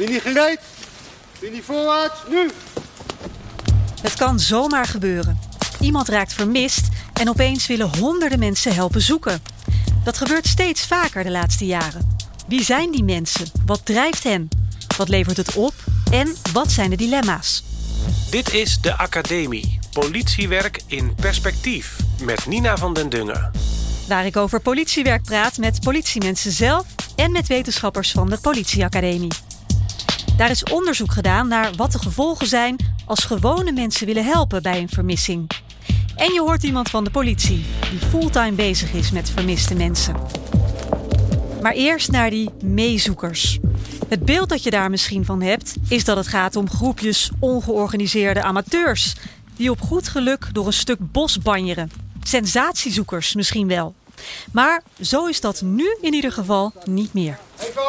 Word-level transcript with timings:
Ben 0.00 0.08
je 0.08 0.14
niet 0.14 0.22
gereed? 0.22 0.60
Ben 1.38 1.48
je 1.48 1.54
niet 1.54 1.64
voorwaarts? 1.64 2.20
Nu! 2.28 2.50
Het 4.02 4.14
kan 4.14 4.38
zomaar 4.38 4.86
gebeuren. 4.86 5.38
Iemand 5.80 6.08
raakt 6.08 6.32
vermist 6.32 6.88
en 7.12 7.28
opeens 7.28 7.66
willen 7.66 7.96
honderden 7.98 8.38
mensen 8.38 8.74
helpen 8.74 9.00
zoeken. 9.00 9.42
Dat 10.04 10.18
gebeurt 10.18 10.46
steeds 10.46 10.86
vaker 10.86 11.24
de 11.24 11.30
laatste 11.30 11.66
jaren. 11.66 12.16
Wie 12.48 12.64
zijn 12.64 12.90
die 12.90 13.04
mensen? 13.04 13.46
Wat 13.66 13.86
drijft 13.86 14.24
hen? 14.24 14.48
Wat 14.96 15.08
levert 15.08 15.36
het 15.36 15.54
op? 15.54 15.74
En 16.10 16.36
wat 16.52 16.70
zijn 16.70 16.90
de 16.90 16.96
dilemma's? 16.96 17.64
Dit 18.30 18.52
is 18.52 18.80
de 18.80 18.96
Academie. 18.96 19.78
Politiewerk 19.92 20.82
in 20.86 21.14
perspectief. 21.14 21.96
Met 22.22 22.46
Nina 22.46 22.76
van 22.76 22.92
den 22.92 23.08
Dungen. 23.08 23.50
Waar 24.08 24.26
ik 24.26 24.36
over 24.36 24.60
politiewerk 24.60 25.22
praat 25.22 25.58
met 25.58 25.80
politiemensen 25.80 26.52
zelf 26.52 26.84
en 27.16 27.32
met 27.32 27.46
wetenschappers 27.46 28.10
van 28.10 28.30
de 28.30 28.38
Politieacademie. 28.40 29.48
Daar 30.40 30.50
is 30.50 30.62
onderzoek 30.62 31.12
gedaan 31.12 31.48
naar 31.48 31.72
wat 31.76 31.92
de 31.92 31.98
gevolgen 31.98 32.46
zijn 32.46 32.76
als 33.06 33.24
gewone 33.24 33.72
mensen 33.72 34.06
willen 34.06 34.24
helpen 34.24 34.62
bij 34.62 34.78
een 34.78 34.88
vermissing. 34.88 35.50
En 36.16 36.32
je 36.32 36.40
hoort 36.40 36.62
iemand 36.62 36.90
van 36.90 37.04
de 37.04 37.10
politie 37.10 37.64
die 37.90 37.98
fulltime 37.98 38.52
bezig 38.52 38.92
is 38.92 39.10
met 39.10 39.30
vermiste 39.30 39.74
mensen. 39.74 40.16
Maar 41.62 41.72
eerst 41.72 42.10
naar 42.10 42.30
die 42.30 42.50
meezoekers. 42.62 43.58
Het 44.08 44.24
beeld 44.24 44.48
dat 44.48 44.62
je 44.62 44.70
daar 44.70 44.90
misschien 44.90 45.24
van 45.24 45.42
hebt, 45.42 45.74
is 45.88 46.04
dat 46.04 46.16
het 46.16 46.26
gaat 46.26 46.56
om 46.56 46.70
groepjes 46.70 47.30
ongeorganiseerde 47.38 48.42
amateurs 48.42 49.14
die 49.56 49.70
op 49.70 49.80
goed 49.80 50.08
geluk 50.08 50.48
door 50.52 50.66
een 50.66 50.72
stuk 50.72 51.12
bos 51.12 51.38
banjeren. 51.38 51.90
Sensatiezoekers 52.22 53.34
misschien 53.34 53.68
wel. 53.68 53.94
Maar 54.52 54.82
zo 55.00 55.26
is 55.26 55.40
dat 55.40 55.62
nu 55.62 55.96
in 56.00 56.14
ieder 56.14 56.32
geval 56.32 56.72
niet 56.84 57.14
meer. 57.14 57.38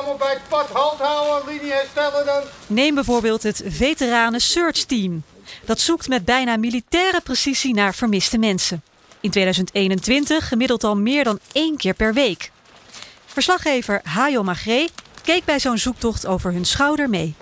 Allemaal 0.02 0.20
bij 0.20 0.34
het 0.34 0.48
pad 0.50 0.70
halt 0.70 1.00
houden, 1.00 1.54
linie 1.54 1.72
herstellen 1.72 2.26
dan. 2.26 2.42
Neem 2.68 2.96
bijvoorbeeld 2.96 3.44
het 3.44 3.64
veteranen 3.66 4.42
search 4.42 4.84
team. 4.84 5.24
Dat 5.66 5.80
zoekt 5.80 6.08
met 6.08 6.26
bijna 6.26 6.58
militaire 6.58 7.22
precisie 7.22 7.74
naar 7.74 7.94
vermiste 7.94 8.38
mensen. 8.38 8.84
In 9.20 9.32
2021 9.32 10.48
gemiddeld 10.48 10.84
al 10.84 10.98
meer 10.98 11.24
dan 11.24 11.40
één 11.52 11.78
keer 11.78 11.94
per 11.94 12.14
week. 12.14 12.52
Verslaggever 13.26 14.02
Hajo 14.04 14.44
Magré 14.44 14.88
keek 15.24 15.46
bij 15.46 15.60
zo'n 15.60 15.78
zoektocht 15.78 16.26
over 16.26 16.52
hun 16.52 16.66
schouder 16.66 17.10
mee. 17.10 17.36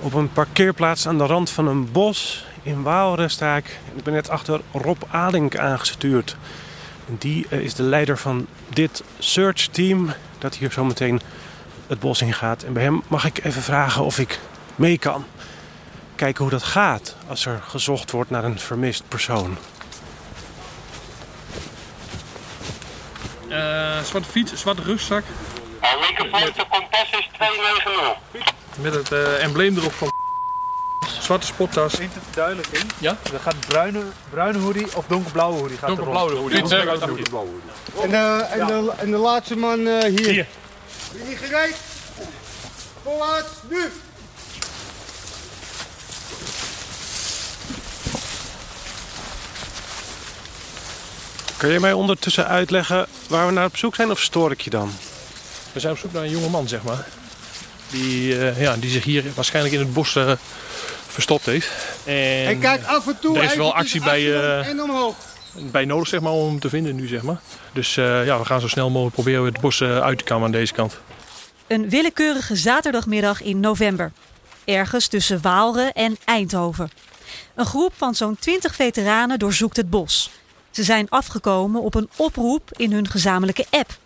Op 0.00 0.14
een 0.14 0.32
parkeerplaats 0.32 1.06
aan 1.06 1.18
de 1.18 1.26
rand 1.26 1.50
van 1.50 1.66
een 1.66 1.92
bos 1.92 2.44
in 2.62 2.82
Waalre 2.82 3.28
sta 3.28 3.56
ik. 3.56 3.78
Ik 3.94 4.02
ben 4.02 4.12
net 4.14 4.28
achter 4.28 4.60
Rob 4.72 5.02
Adink 5.10 5.56
aangestuurd. 5.56 6.36
Die 7.06 7.46
eh, 7.48 7.58
is 7.58 7.74
de 7.74 7.82
leider 7.82 8.18
van 8.18 8.46
dit 8.68 9.02
search 9.18 9.66
team 9.66 10.12
dat 10.38 10.54
hier 10.54 10.72
zo 10.72 10.84
meteen 10.84 11.20
het 11.86 12.00
bos 12.00 12.22
in 12.22 12.32
gaat. 12.32 12.62
En 12.62 12.72
bij 12.72 12.82
hem 12.82 13.02
mag 13.08 13.24
ik 13.24 13.44
even 13.44 13.62
vragen 13.62 14.04
of 14.04 14.18
ik 14.18 14.38
mee 14.74 14.98
kan. 14.98 15.24
Kijken 16.14 16.42
hoe 16.42 16.52
dat 16.52 16.62
gaat 16.62 17.16
als 17.28 17.46
er 17.46 17.60
gezocht 17.68 18.10
wordt 18.10 18.30
naar 18.30 18.44
een 18.44 18.58
vermist 18.58 19.02
persoon. 19.08 19.56
Uh, 23.48 24.00
zwarte 24.00 24.28
fiets, 24.28 24.60
zwarte 24.60 24.82
rugzak. 24.82 25.24
Linkervoet, 26.00 26.66
kompas 26.68 27.10
is 27.10 27.28
290. 27.32 28.54
Met 28.76 28.94
het 28.94 29.12
uh, 29.12 29.44
embleem 29.44 29.76
erop 29.76 29.92
van 29.92 30.12
zwarte 31.20 31.46
sporttas. 31.46 31.94
Vindt 31.94 32.14
het 32.14 32.24
duidelijk 32.34 32.68
in? 32.70 32.90
Ja? 32.98 33.16
Dan 33.30 33.40
gaat 33.40 33.60
bruine, 33.66 34.02
bruine 34.30 34.58
hoodie 34.58 34.96
of 34.96 35.04
donkerblauwe 35.06 35.58
hoodie. 35.58 35.78
Gaat 35.78 35.88
Donkerblauwe 35.88 36.34
hoodie. 36.34 36.58
Fiets, 36.58 36.70
donkerblauwe 36.70 37.50
hoodie. 37.50 38.02
En, 38.02 38.10
de, 38.10 38.44
en, 38.44 38.66
de, 38.66 38.92
en 38.98 39.10
de 39.10 39.16
laatste 39.16 39.56
man 39.56 39.80
uh, 39.80 40.02
hier. 40.02 40.28
Hier. 40.28 40.46
Ben 41.12 41.22
je 41.22 41.28
niet 41.28 41.38
gereed? 41.38 41.74
Voorwaarts, 43.02 43.50
nu! 43.68 43.90
Kun 51.56 51.70
je 51.70 51.80
mij 51.80 51.92
ondertussen 51.92 52.46
uitleggen 52.46 53.06
waar 53.28 53.46
we 53.46 53.52
naar 53.52 53.64
op 53.64 53.76
zoek 53.76 53.94
zijn 53.94 54.10
of 54.10 54.20
stoor 54.20 54.50
ik 54.50 54.60
je 54.60 54.70
dan? 54.70 54.92
We 55.72 55.80
zijn 55.80 55.92
op 55.92 55.98
zoek 55.98 56.12
naar 56.12 56.22
een 56.22 56.30
jonge 56.30 56.48
man, 56.48 56.68
zeg 56.68 56.82
maar. 56.82 57.06
Die, 57.90 58.34
uh, 58.34 58.60
ja, 58.60 58.76
die 58.76 58.90
zich 58.90 59.04
hier 59.04 59.24
waarschijnlijk 59.34 59.74
in 59.74 59.80
het 59.80 59.92
bos 59.92 60.14
uh, 60.14 60.32
verstopt 61.12 61.46
heeft. 61.46 61.70
En, 62.04 62.46
En 62.46 62.58
kijk 62.58 62.84
af 62.84 63.06
en 63.06 63.18
toe 63.20 63.38
er 63.38 63.44
is 63.44 63.54
wel 63.54 63.74
actie 63.74 64.02
bij, 64.02 64.34
eh, 64.34 64.68
en 64.68 64.82
omhoog. 64.82 65.14
bij 65.70 65.84
nodig 65.84 66.08
zeg 66.08 66.20
maar, 66.20 66.32
om 66.32 66.48
hem 66.48 66.60
te 66.60 66.68
vinden 66.68 66.94
nu. 66.94 67.06
Zeg 67.06 67.22
maar. 67.22 67.40
Dus 67.72 67.96
uh, 67.96 68.26
ja, 68.26 68.38
we 68.38 68.44
gaan 68.44 68.60
zo 68.60 68.68
snel 68.68 68.90
mogelijk 68.90 69.14
proberen 69.14 69.44
het 69.44 69.60
bos 69.60 69.82
uit 69.82 70.18
te 70.18 70.24
komen 70.24 70.44
aan 70.44 70.52
deze 70.52 70.72
kant. 70.72 70.98
Een 71.66 71.88
willekeurige 71.88 72.56
zaterdagmiddag 72.56 73.42
in 73.42 73.60
november. 73.60 74.12
Ergens 74.64 75.06
tussen 75.06 75.42
Waalre 75.42 75.90
en 75.92 76.16
Eindhoven. 76.24 76.90
Een 77.54 77.66
groep 77.66 77.92
van 77.96 78.14
zo'n 78.14 78.36
20 78.40 78.74
veteranen 78.74 79.38
doorzoekt 79.38 79.76
het 79.76 79.90
bos. 79.90 80.30
Ze 80.70 80.82
zijn 80.82 81.08
afgekomen 81.08 81.82
op 81.82 81.94
een 81.94 82.08
oproep 82.16 82.70
in 82.76 82.92
hun 82.92 83.08
gezamenlijke 83.08 83.64
app. 83.70 83.98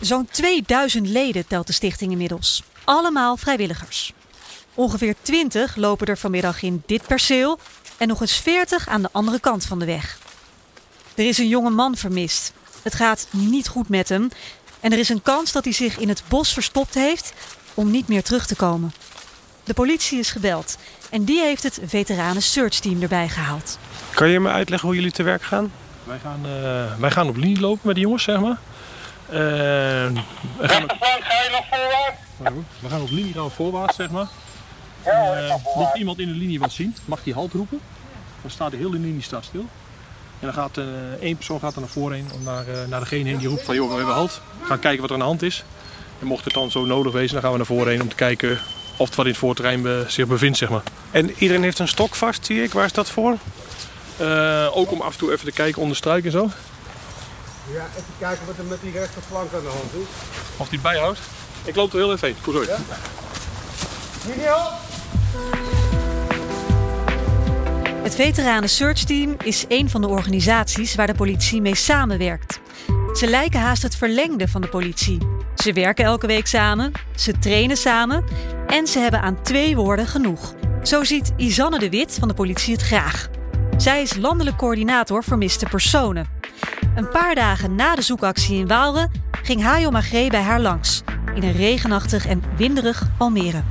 Zo'n 0.00 0.28
2000 0.30 1.08
leden 1.08 1.46
telt 1.46 1.66
de 1.66 1.72
stichting 1.72 2.10
inmiddels. 2.10 2.62
Allemaal 2.84 3.36
vrijwilligers. 3.36 4.12
Ongeveer 4.76 5.14
20 5.22 5.76
lopen 5.76 6.06
er 6.06 6.18
vanmiddag 6.18 6.62
in 6.62 6.82
dit 6.86 7.06
perceel 7.06 7.58
en 7.96 8.08
nog 8.08 8.20
eens 8.20 8.36
40 8.36 8.88
aan 8.88 9.02
de 9.02 9.08
andere 9.12 9.40
kant 9.40 9.64
van 9.64 9.78
de 9.78 9.84
weg. 9.84 10.18
Er 11.14 11.26
is 11.26 11.38
een 11.38 11.48
jonge 11.48 11.70
man 11.70 11.96
vermist. 11.96 12.52
Het 12.82 12.94
gaat 12.94 13.26
niet 13.30 13.68
goed 13.68 13.88
met 13.88 14.08
hem 14.08 14.28
en 14.80 14.92
er 14.92 14.98
is 14.98 15.08
een 15.08 15.22
kans 15.22 15.52
dat 15.52 15.64
hij 15.64 15.72
zich 15.72 15.98
in 15.98 16.08
het 16.08 16.22
bos 16.28 16.52
verstopt 16.52 16.94
heeft 16.94 17.32
om 17.74 17.90
niet 17.90 18.08
meer 18.08 18.22
terug 18.22 18.46
te 18.46 18.56
komen. 18.56 18.92
De 19.64 19.74
politie 19.74 20.18
is 20.18 20.30
gebeld 20.30 20.78
en 21.10 21.24
die 21.24 21.40
heeft 21.40 21.62
het 21.62 21.80
veteranen 21.84 22.42
search 22.42 22.78
team 22.78 23.02
erbij 23.02 23.28
gehaald. 23.28 23.78
Kan 24.14 24.28
je 24.28 24.40
me 24.40 24.50
uitleggen 24.50 24.88
hoe 24.88 24.96
jullie 24.96 25.12
te 25.12 25.22
werk 25.22 25.42
gaan? 25.42 25.72
Wij 26.04 26.18
gaan, 26.18 26.40
uh, 26.46 27.00
wij 27.00 27.10
gaan 27.10 27.28
op 27.28 27.36
linie 27.36 27.60
lopen 27.60 27.80
met 27.82 27.94
die 27.94 28.04
jongens, 28.04 28.22
zeg 28.22 28.40
maar. 28.40 28.58
Uh, 29.28 29.36
we, 29.36 30.12
gaan 30.58 30.82
op, 30.82 30.96
we 32.80 32.88
gaan 32.88 33.00
op 33.00 33.10
linie 33.10 33.32
gaan 33.32 33.44
we 33.44 33.50
voorwaarts, 33.50 33.96
zeg 33.96 34.10
maar. 34.10 34.26
Mocht 35.12 35.62
voorwaarts. 35.62 35.98
iemand 35.98 36.18
in 36.18 36.28
de 36.28 36.34
linie 36.34 36.58
wat 36.58 36.72
zien, 36.72 36.96
mag 37.04 37.22
die 37.22 37.34
halt 37.34 37.52
roepen. 37.52 37.80
Dan 38.42 38.50
staat 38.50 38.70
de 38.70 38.76
hele 38.76 38.98
linie 38.98 39.22
staat 39.22 39.44
stil. 39.44 39.66
En 40.40 40.46
dan 40.46 40.52
gaat 40.52 40.76
uh, 40.76 40.84
één 41.20 41.36
persoon 41.36 41.60
gaat 41.60 41.74
er 41.74 41.80
naar 41.80 41.88
voren 41.88 42.16
heen 42.16 42.28
om 42.34 42.42
naar, 42.42 42.68
uh, 42.68 42.74
naar 42.88 43.00
degene 43.00 43.28
heen 43.28 43.38
die 43.38 43.48
roept 43.48 43.62
van 43.62 43.74
joh, 43.74 43.90
we 43.90 43.96
hebben 43.96 44.14
halt. 44.14 44.40
We 44.60 44.66
gaan 44.66 44.78
kijken 44.78 45.00
wat 45.00 45.08
er 45.08 45.14
aan 45.14 45.20
de 45.20 45.26
hand 45.26 45.42
is. 45.42 45.64
En 46.20 46.26
mocht 46.26 46.44
het 46.44 46.54
dan 46.54 46.70
zo 46.70 46.84
nodig 46.84 47.12
wezen, 47.12 47.32
dan 47.32 47.42
gaan 47.42 47.50
we 47.50 47.56
naar 47.56 47.66
voren 47.66 47.88
heen 47.88 48.02
om 48.02 48.08
te 48.08 48.14
kijken 48.14 48.58
of 48.96 49.06
het 49.06 49.16
wat 49.16 49.24
in 49.24 49.30
het 49.30 49.40
voorterrein 49.40 50.10
zich 50.10 50.26
bevindt, 50.26 50.58
zeg 50.58 50.68
maar. 50.68 50.82
En 51.10 51.30
iedereen 51.38 51.62
heeft 51.62 51.78
een 51.78 51.88
stok 51.88 52.14
vast, 52.14 52.46
zie 52.46 52.62
ik. 52.62 52.72
Waar 52.72 52.84
is 52.84 52.92
dat 52.92 53.10
voor? 53.10 53.36
Uh, 54.20 54.76
ook 54.76 54.90
om 54.90 55.00
af 55.00 55.12
en 55.12 55.18
toe 55.18 55.32
even 55.32 55.44
te 55.44 55.52
kijken 55.52 55.82
onder 55.82 55.96
struik 55.96 56.24
en 56.24 56.30
zo. 56.30 56.50
Ja, 57.72 57.86
even 57.90 58.14
kijken 58.18 58.46
wat 58.46 58.58
er 58.58 58.64
met 58.64 58.80
die 58.82 58.92
rechterflank 58.92 59.52
aan 59.54 59.60
de 59.60 59.68
hand 59.68 59.94
is. 59.94 60.06
Of 60.56 60.68
die 60.68 60.78
het 60.78 60.88
bijhoudt. 60.88 61.18
Ik 61.64 61.76
loop 61.76 61.92
er 61.92 61.98
heel 61.98 62.12
even 62.12 62.28
heen. 62.28 62.36
Goed 62.42 62.54
zo. 62.54 62.62
Ja? 62.62 62.78
Het 68.02 68.14
Veteranen 68.14 68.68
Search 68.68 69.04
Team 69.04 69.36
is 69.44 69.64
een 69.68 69.90
van 69.90 70.00
de 70.00 70.08
organisaties 70.08 70.94
waar 70.94 71.06
de 71.06 71.14
politie 71.14 71.60
mee 71.60 71.74
samenwerkt. 71.74 72.60
Ze 73.12 73.26
lijken 73.26 73.60
haast 73.60 73.82
het 73.82 73.96
verlengde 73.96 74.48
van 74.48 74.60
de 74.60 74.68
politie. 74.68 75.18
Ze 75.54 75.72
werken 75.72 76.04
elke 76.04 76.26
week 76.26 76.46
samen, 76.46 76.92
ze 77.14 77.38
trainen 77.38 77.76
samen 77.76 78.24
en 78.66 78.86
ze 78.86 78.98
hebben 78.98 79.20
aan 79.20 79.42
twee 79.42 79.76
woorden 79.76 80.06
genoeg. 80.06 80.54
Zo 80.82 81.04
ziet 81.04 81.32
Isanne 81.36 81.78
de 81.78 81.90
Wit 81.90 82.16
van 82.18 82.28
de 82.28 82.34
politie 82.34 82.72
het 82.72 82.82
graag. 82.82 83.28
Zij 83.76 84.02
is 84.02 84.16
landelijk 84.16 84.56
coördinator 84.56 85.24
vermiste 85.24 85.66
personen. 85.66 86.26
Een 86.94 87.08
paar 87.08 87.34
dagen 87.34 87.74
na 87.74 87.94
de 87.94 88.02
zoekactie 88.02 88.58
in 88.58 88.66
Waalre 88.66 89.08
ging 89.42 89.62
Hajo 89.62 89.90
Magré 89.90 90.28
bij 90.28 90.42
haar 90.42 90.60
langs. 90.60 91.02
In 91.34 91.42
een 91.42 91.56
regenachtig 91.56 92.26
en 92.26 92.42
winderig 92.56 93.02
Almere. 93.18 93.62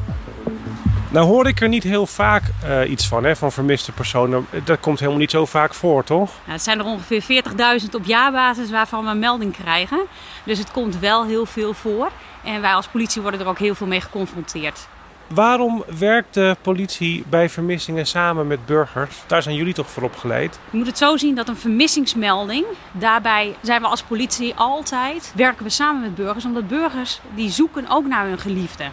Nou 1.15 1.27
hoor 1.27 1.47
ik 1.47 1.62
er 1.62 1.67
niet 1.67 1.83
heel 1.83 2.06
vaak 2.06 2.44
uh, 2.65 2.89
iets 2.89 3.07
van, 3.07 3.23
hè, 3.23 3.35
van 3.35 3.51
vermiste 3.51 3.91
personen. 3.91 4.47
Dat 4.63 4.79
komt 4.79 5.00
helemaal 5.00 5.19
niet 5.19 5.31
zo 5.31 5.45
vaak 5.45 5.73
voor, 5.73 6.03
toch? 6.03 6.29
Nou, 6.29 6.51
het 6.51 6.62
zijn 6.62 6.79
er 6.79 6.85
ongeveer 6.85 7.44
40.000 7.81 7.89
op 7.91 8.06
jaarbasis 8.06 8.69
waarvan 8.69 9.03
we 9.03 9.09
een 9.09 9.19
melding 9.19 9.53
krijgen. 9.53 10.00
Dus 10.44 10.57
het 10.57 10.71
komt 10.71 11.00
wel 11.00 11.25
heel 11.25 11.45
veel 11.45 11.73
voor. 11.73 12.12
En 12.44 12.62
wij 12.62 12.73
als 12.73 12.88
politie 12.88 13.21
worden 13.21 13.39
er 13.39 13.47
ook 13.47 13.59
heel 13.59 13.75
veel 13.75 13.88
mee 13.88 14.01
geconfronteerd. 14.01 14.88
Waarom 15.27 15.83
werkt 16.00 16.33
de 16.33 16.56
politie 16.62 17.23
bij 17.29 17.50
vermissingen 17.50 18.07
samen 18.07 18.47
met 18.47 18.65
burgers? 18.65 19.15
Daar 19.27 19.44
zijn 19.44 19.56
jullie 19.56 19.73
toch 19.73 19.89
voor 19.89 20.03
opgeleid? 20.03 20.59
Je 20.69 20.77
moet 20.77 20.88
het 20.88 20.97
zo 20.97 21.18
zien 21.18 21.35
dat 21.35 21.47
een 21.47 21.57
vermissingsmelding, 21.57 22.65
daarbij 22.91 23.56
zijn 23.61 23.81
we 23.81 23.88
als 23.88 24.03
politie 24.03 24.56
altijd, 24.56 25.33
werken 25.35 25.63
we 25.63 25.69
samen 25.69 26.01
met 26.01 26.15
burgers, 26.15 26.45
omdat 26.45 26.68
burgers 26.68 27.19
die 27.35 27.50
zoeken 27.50 27.89
ook 27.89 28.07
naar 28.07 28.27
hun 28.27 28.39
geliefde. 28.39 28.83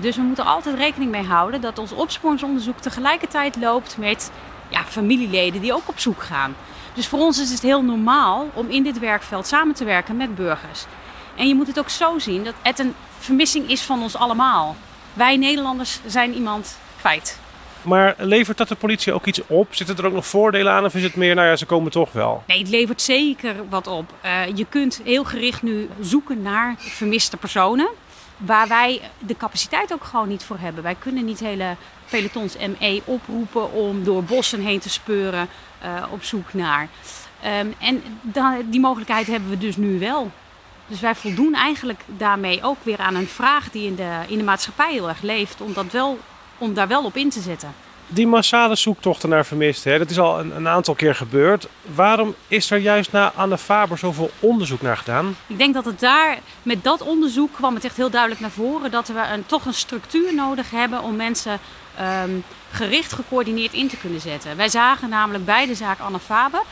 Dus 0.00 0.16
we 0.16 0.22
moeten 0.22 0.44
altijd 0.44 0.76
rekening 0.76 1.10
mee 1.10 1.24
houden 1.24 1.60
dat 1.60 1.78
ons 1.78 1.92
opsporingsonderzoek 1.92 2.78
tegelijkertijd 2.78 3.56
loopt 3.56 3.96
met 3.98 4.30
ja, 4.68 4.84
familieleden 4.84 5.60
die 5.60 5.74
ook 5.74 5.88
op 5.88 5.98
zoek 5.98 6.22
gaan. 6.22 6.54
Dus 6.94 7.06
voor 7.08 7.18
ons 7.18 7.40
is 7.40 7.50
het 7.50 7.62
heel 7.62 7.82
normaal 7.82 8.48
om 8.54 8.70
in 8.70 8.82
dit 8.82 8.98
werkveld 8.98 9.46
samen 9.46 9.74
te 9.74 9.84
werken 9.84 10.16
met 10.16 10.34
burgers. 10.34 10.84
En 11.36 11.48
je 11.48 11.54
moet 11.54 11.66
het 11.66 11.78
ook 11.78 11.88
zo 11.88 12.18
zien 12.18 12.44
dat 12.44 12.54
het 12.62 12.78
een 12.78 12.94
vermissing 13.18 13.70
is 13.70 13.82
van 13.82 14.02
ons 14.02 14.16
allemaal. 14.16 14.76
Wij 15.12 15.36
Nederlanders 15.36 16.00
zijn 16.06 16.34
iemand 16.34 16.78
kwijt. 17.00 17.40
Maar 17.82 18.14
levert 18.18 18.58
dat 18.58 18.68
de 18.68 18.74
politie 18.74 19.12
ook 19.12 19.26
iets 19.26 19.40
op? 19.46 19.74
Zitten 19.74 19.96
er 19.96 20.06
ook 20.06 20.12
nog 20.12 20.26
voordelen 20.26 20.72
aan 20.72 20.84
of 20.84 20.94
is 20.94 21.02
het 21.02 21.16
meer, 21.16 21.34
nou 21.34 21.48
ja, 21.48 21.56
ze 21.56 21.66
komen 21.66 21.90
toch 21.90 22.12
wel? 22.12 22.42
Nee, 22.46 22.58
het 22.58 22.68
levert 22.68 23.02
zeker 23.02 23.54
wat 23.68 23.86
op. 23.86 24.12
Uh, 24.24 24.56
je 24.56 24.66
kunt 24.68 25.00
heel 25.04 25.24
gericht 25.24 25.62
nu 25.62 25.88
zoeken 26.00 26.42
naar 26.42 26.74
vermiste 26.78 27.36
personen. 27.36 27.88
Waar 28.44 28.68
wij 28.68 29.00
de 29.18 29.36
capaciteit 29.36 29.92
ook 29.92 30.04
gewoon 30.04 30.28
niet 30.28 30.44
voor 30.44 30.58
hebben. 30.58 30.82
Wij 30.82 30.94
kunnen 30.94 31.24
niet 31.24 31.40
hele 31.40 31.76
pelotons 32.10 32.56
ME 32.56 33.02
oproepen 33.04 33.72
om 33.72 34.04
door 34.04 34.24
bossen 34.24 34.60
heen 34.60 34.78
te 34.78 34.90
speuren 34.90 35.48
uh, 35.84 36.04
op 36.10 36.24
zoek 36.24 36.52
naar. 36.52 36.88
Um, 37.60 37.74
en 37.78 38.02
die 38.64 38.80
mogelijkheid 38.80 39.26
hebben 39.26 39.50
we 39.50 39.58
dus 39.58 39.76
nu 39.76 39.98
wel. 39.98 40.30
Dus 40.86 41.00
wij 41.00 41.14
voldoen 41.14 41.54
eigenlijk 41.54 42.04
daarmee 42.06 42.62
ook 42.62 42.78
weer 42.82 42.98
aan 42.98 43.14
een 43.14 43.28
vraag 43.28 43.70
die 43.70 43.86
in 43.86 43.94
de, 43.94 44.20
in 44.26 44.38
de 44.38 44.44
maatschappij 44.44 44.92
heel 44.92 45.08
erg 45.08 45.22
leeft. 45.22 45.60
Om, 45.60 45.72
dat 45.72 45.92
wel, 45.92 46.18
om 46.58 46.74
daar 46.74 46.88
wel 46.88 47.04
op 47.04 47.16
in 47.16 47.30
te 47.30 47.40
zetten. 47.40 47.74
Die 48.14 48.26
massale 48.26 48.76
zoektochten 48.76 49.28
naar 49.28 49.46
vermisten, 49.46 49.92
hè, 49.92 49.98
dat 49.98 50.10
is 50.10 50.18
al 50.18 50.40
een, 50.40 50.56
een, 50.56 50.68
aantal 50.68 50.94
keer 50.94 51.14
gebeurd. 51.14 51.66
Waarom 51.94 52.34
is 52.48 52.70
er 52.70 52.78
juist 52.78 53.12
na 53.12 53.32
Anne 53.34 53.58
Faber 53.58 53.98
zoveel 53.98 54.30
onderzoek 54.40 54.82
naar 54.82 54.96
gedaan? 54.96 55.36
Ik 55.46 55.58
denk 55.58 55.74
dat 55.74 55.84
het 55.84 56.00
daar, 56.00 56.38
met 56.62 56.84
dat 56.84 57.02
onderzoek 57.02 57.52
kwam 57.52 57.74
het 57.74 57.84
echt 57.84 57.96
heel 57.96 58.10
duidelijk 58.10 58.40
naar 58.40 58.50
voren... 58.50 58.90
dat 58.90 59.08
we 59.08 59.20
een, 59.32 59.46
toch 59.46 59.64
een 59.64 59.74
structuur 59.74 60.34
nodig 60.34 60.70
hebben 60.70 61.02
om 61.02 61.16
mensen 61.16 61.58
um, 62.24 62.44
gericht 62.70 63.12
gecoördineerd 63.12 63.72
in 63.72 63.88
te 63.88 63.96
kunnen 63.96 64.20
zetten. 64.20 64.56
Wij 64.56 64.68
zagen 64.68 65.08
namelijk 65.08 65.44
bij 65.44 65.66
de 65.66 65.74
zaak 65.74 66.00
Anne 66.00 66.18
Faber 66.18 66.62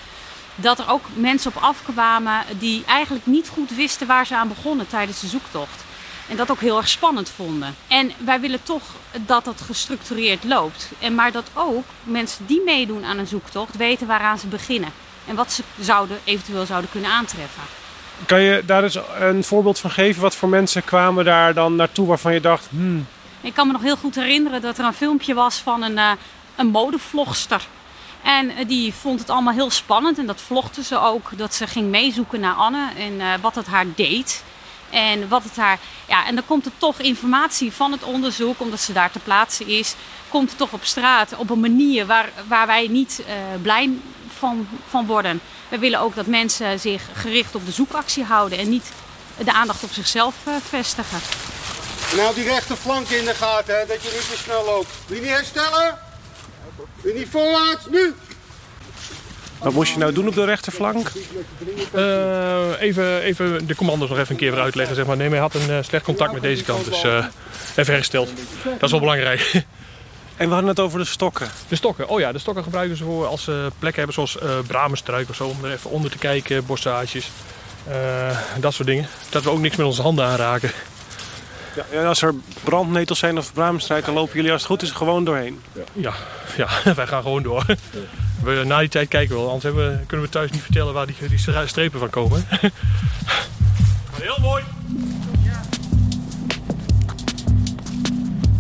dat 0.55 0.79
er 0.79 0.91
ook 0.91 1.05
mensen 1.15 1.53
op 1.55 1.63
afkwamen 1.63 2.45
die 2.59 2.85
eigenlijk 2.87 3.27
niet 3.27 3.49
goed 3.49 3.75
wisten 3.75 4.07
waar 4.07 4.27
ze 4.27 4.37
aan 4.37 4.49
begonnen 4.49 4.89
tijdens 4.89 5.21
de 5.21 5.27
zoektocht. 5.27 5.85
En 6.31 6.37
dat 6.37 6.51
ook 6.51 6.61
heel 6.61 6.77
erg 6.77 6.89
spannend 6.89 7.29
vonden. 7.29 7.75
En 7.87 8.13
wij 8.19 8.41
willen 8.41 8.63
toch 8.63 8.83
dat 9.27 9.45
dat 9.45 9.61
gestructureerd 9.61 10.45
loopt. 10.45 10.91
En 10.99 11.15
maar 11.15 11.33
dat 11.33 11.51
ook 11.55 11.85
mensen 12.03 12.47
die 12.47 12.63
meedoen 12.65 13.05
aan 13.05 13.19
een 13.19 13.27
zoektocht 13.27 13.77
weten 13.77 14.07
waaraan 14.07 14.39
ze 14.39 14.47
beginnen. 14.47 14.93
En 15.27 15.35
wat 15.35 15.53
ze 15.53 15.63
zouden, 15.81 16.19
eventueel 16.25 16.67
zouden 16.67 16.91
kunnen 16.91 17.11
aantreffen. 17.11 17.63
Kan 18.27 18.41
je 18.41 18.63
daar 18.67 18.83
eens 18.83 18.99
een 19.19 19.45
voorbeeld 19.45 19.79
van 19.79 19.91
geven? 19.91 20.23
Wat 20.23 20.37
voor 20.37 20.49
mensen 20.49 20.85
kwamen 20.85 21.25
daar 21.25 21.55
dan 21.55 21.77
naartoe 21.77 22.07
waarvan 22.07 22.35
je 22.35 22.41
dacht... 22.41 22.67
Hmm. 22.71 23.07
Ik 23.41 23.55
kan 23.55 23.67
me 23.67 23.73
nog 23.73 23.83
heel 23.83 23.97
goed 23.97 24.15
herinneren 24.15 24.61
dat 24.61 24.79
er 24.79 24.85
een 24.85 24.93
filmpje 24.93 25.35
was 25.35 25.57
van 25.57 25.83
een, 25.83 25.97
uh, 25.97 26.11
een 26.57 26.67
modevlogster. 26.67 27.67
En 28.23 28.51
uh, 28.51 28.69
die 28.69 28.95
vond 28.95 29.21
het 29.21 29.31
allemaal 29.31 29.55
heel 29.55 29.71
spannend. 29.71 30.19
En 30.19 30.27
dat 30.27 30.41
vlogde 30.41 30.83
ze 30.83 30.99
ook. 30.99 31.31
Dat 31.37 31.55
ze 31.55 31.67
ging 31.67 31.91
meezoeken 31.91 32.41
naar 32.41 32.55
Anne 32.55 32.89
en 32.97 33.13
uh, 33.13 33.27
wat 33.41 33.55
het 33.55 33.67
haar 33.67 33.87
deed. 33.95 34.45
En 34.91 35.29
wat 35.29 35.45
het 35.45 35.57
haar. 35.57 35.79
Ja, 36.09 36.27
en 36.27 36.35
dan 36.35 36.47
komt 36.47 36.67
er 36.67 36.73
toch 36.79 36.99
informatie 36.99 37.73
van 37.73 37.93
het 37.93 38.03
onderzoek, 38.03 38.61
omdat 38.61 38.81
ze 38.81 38.93
daar 38.93 39.11
te 39.11 39.19
plaatsen 39.19 39.67
is. 39.67 39.95
Komt 40.29 40.51
er 40.51 40.57
toch 40.57 40.73
op 40.73 40.85
straat 40.85 41.37
op 41.37 41.51
een 41.51 41.61
manier 41.61 42.07
waar, 42.07 42.29
waar 42.49 42.67
wij 42.67 42.87
niet 42.89 43.21
uh, 43.21 43.35
blij 43.63 43.91
van, 44.39 44.69
van 44.89 45.07
worden. 45.07 45.41
We 45.69 45.79
willen 45.79 46.01
ook 46.01 46.15
dat 46.15 46.27
mensen 46.27 46.81
zich 46.81 47.03
gericht 47.15 47.55
op 47.55 47.67
de 47.67 47.73
zoekactie 47.73 48.25
houden 48.25 48.59
en 48.59 48.69
niet 48.69 48.93
de 49.45 49.53
aandacht 49.53 49.83
op 49.83 49.93
zichzelf 49.93 50.35
uh, 50.49 50.55
vestigen. 50.69 51.19
Nou, 52.17 52.35
die 52.35 52.45
rechterflank 52.45 53.09
in 53.09 53.25
de 53.25 53.35
gaten, 53.35 53.79
hè, 53.79 53.87
dat 53.87 54.03
je 54.03 54.11
niet 54.13 54.31
te 54.31 54.43
snel 54.43 54.65
loopt. 54.65 54.89
Wil 55.07 55.17
je 55.17 55.23
niet 55.23 55.33
herstellen? 55.33 55.99
Wil 57.03 57.13
je 57.13 57.19
niet 57.19 57.29
voorwaarts? 57.31 57.85
Nu! 57.91 58.15
Wat 59.63 59.73
moest 59.73 59.93
je 59.93 59.99
nou 59.99 60.13
doen 60.13 60.29
op 60.29 60.35
de 60.35 60.45
rechterflank? 60.45 61.13
Uh, 61.95 62.81
even, 62.81 63.21
even 63.21 63.67
de 63.67 63.75
commando's 63.75 64.09
nog 64.09 64.19
even 64.19 64.31
een 64.31 64.37
keer 64.37 64.53
weer 64.53 64.61
uitleggen. 64.61 64.97
Zeg 64.97 65.07
maar. 65.07 65.17
Nee, 65.17 65.29
hij 65.29 65.39
had 65.39 65.55
een 65.55 65.71
uh, 65.71 65.79
slecht 65.81 66.05
contact 66.05 66.33
met 66.33 66.43
deze 66.43 66.65
kant, 66.65 66.85
dus 66.85 67.05
uh, 67.05 67.25
even 67.77 67.95
hersteld. 67.95 68.31
Dat 68.65 68.83
is 68.83 68.91
wel 68.91 69.01
belangrijk. 69.01 69.53
En 70.37 70.47
we 70.47 70.53
hadden 70.53 70.71
het 70.71 70.81
over 70.81 70.99
de 70.99 71.05
stokken. 71.05 71.49
De 71.69 71.77
stokken, 71.77 72.09
oh 72.09 72.21
ja, 72.21 72.33
de 72.33 72.39
stokken 72.39 72.65
gebruiken 72.65 72.97
ze 72.97 73.05
voor 73.05 73.27
als 73.27 73.45
ze 73.45 73.71
plekken 73.79 74.05
hebben 74.05 74.15
zoals 74.15 74.37
uh, 74.43 74.59
bramenstruik 74.67 75.29
of 75.29 75.37
zo. 75.37 75.45
Om 75.45 75.65
er 75.65 75.73
even 75.73 75.91
onder 75.91 76.11
te 76.11 76.19
kijken, 76.19 76.67
bossages, 76.67 77.31
dat 78.61 78.75
soort 78.75 78.89
dingen. 78.89 79.09
Dat 79.29 79.43
we 79.43 79.51
ook 79.51 79.59
niks 79.59 79.77
met 79.77 79.87
onze 79.87 80.03
handen 80.03 80.25
aanraken. 80.25 80.71
Ja, 81.75 81.99
en 81.99 82.07
als 82.07 82.23
er 82.23 82.35
brandnetels 82.65 83.19
zijn 83.19 83.39
of 83.39 83.53
bramenstruik, 83.53 84.05
dan 84.05 84.15
lopen 84.15 84.35
jullie 84.35 84.53
als 84.53 84.63
het 84.63 84.71
goed 84.71 84.83
is 84.83 84.91
gewoon 84.91 85.25
doorheen. 85.25 85.61
Ja, 85.93 86.13
ja 86.57 86.69
wij 86.95 87.07
gaan 87.07 87.23
gewoon 87.23 87.43
door. 87.43 87.65
We, 88.43 88.63
na 88.67 88.79
die 88.79 88.89
tijd 88.89 89.09
kijken 89.09 89.37
we 89.37 89.41
wel, 89.41 89.51
anders 89.51 89.75
we, 89.75 89.99
kunnen 90.07 90.27
we 90.27 90.33
thuis 90.33 90.51
niet 90.51 90.63
vertellen 90.63 90.95
waar 90.95 91.07
die, 91.07 91.17
die 91.29 91.67
strepen 91.67 91.99
van 91.99 92.11
komen. 92.11 92.47
maar 94.11 94.21
heel 94.21 94.39
mooi! 94.41 94.63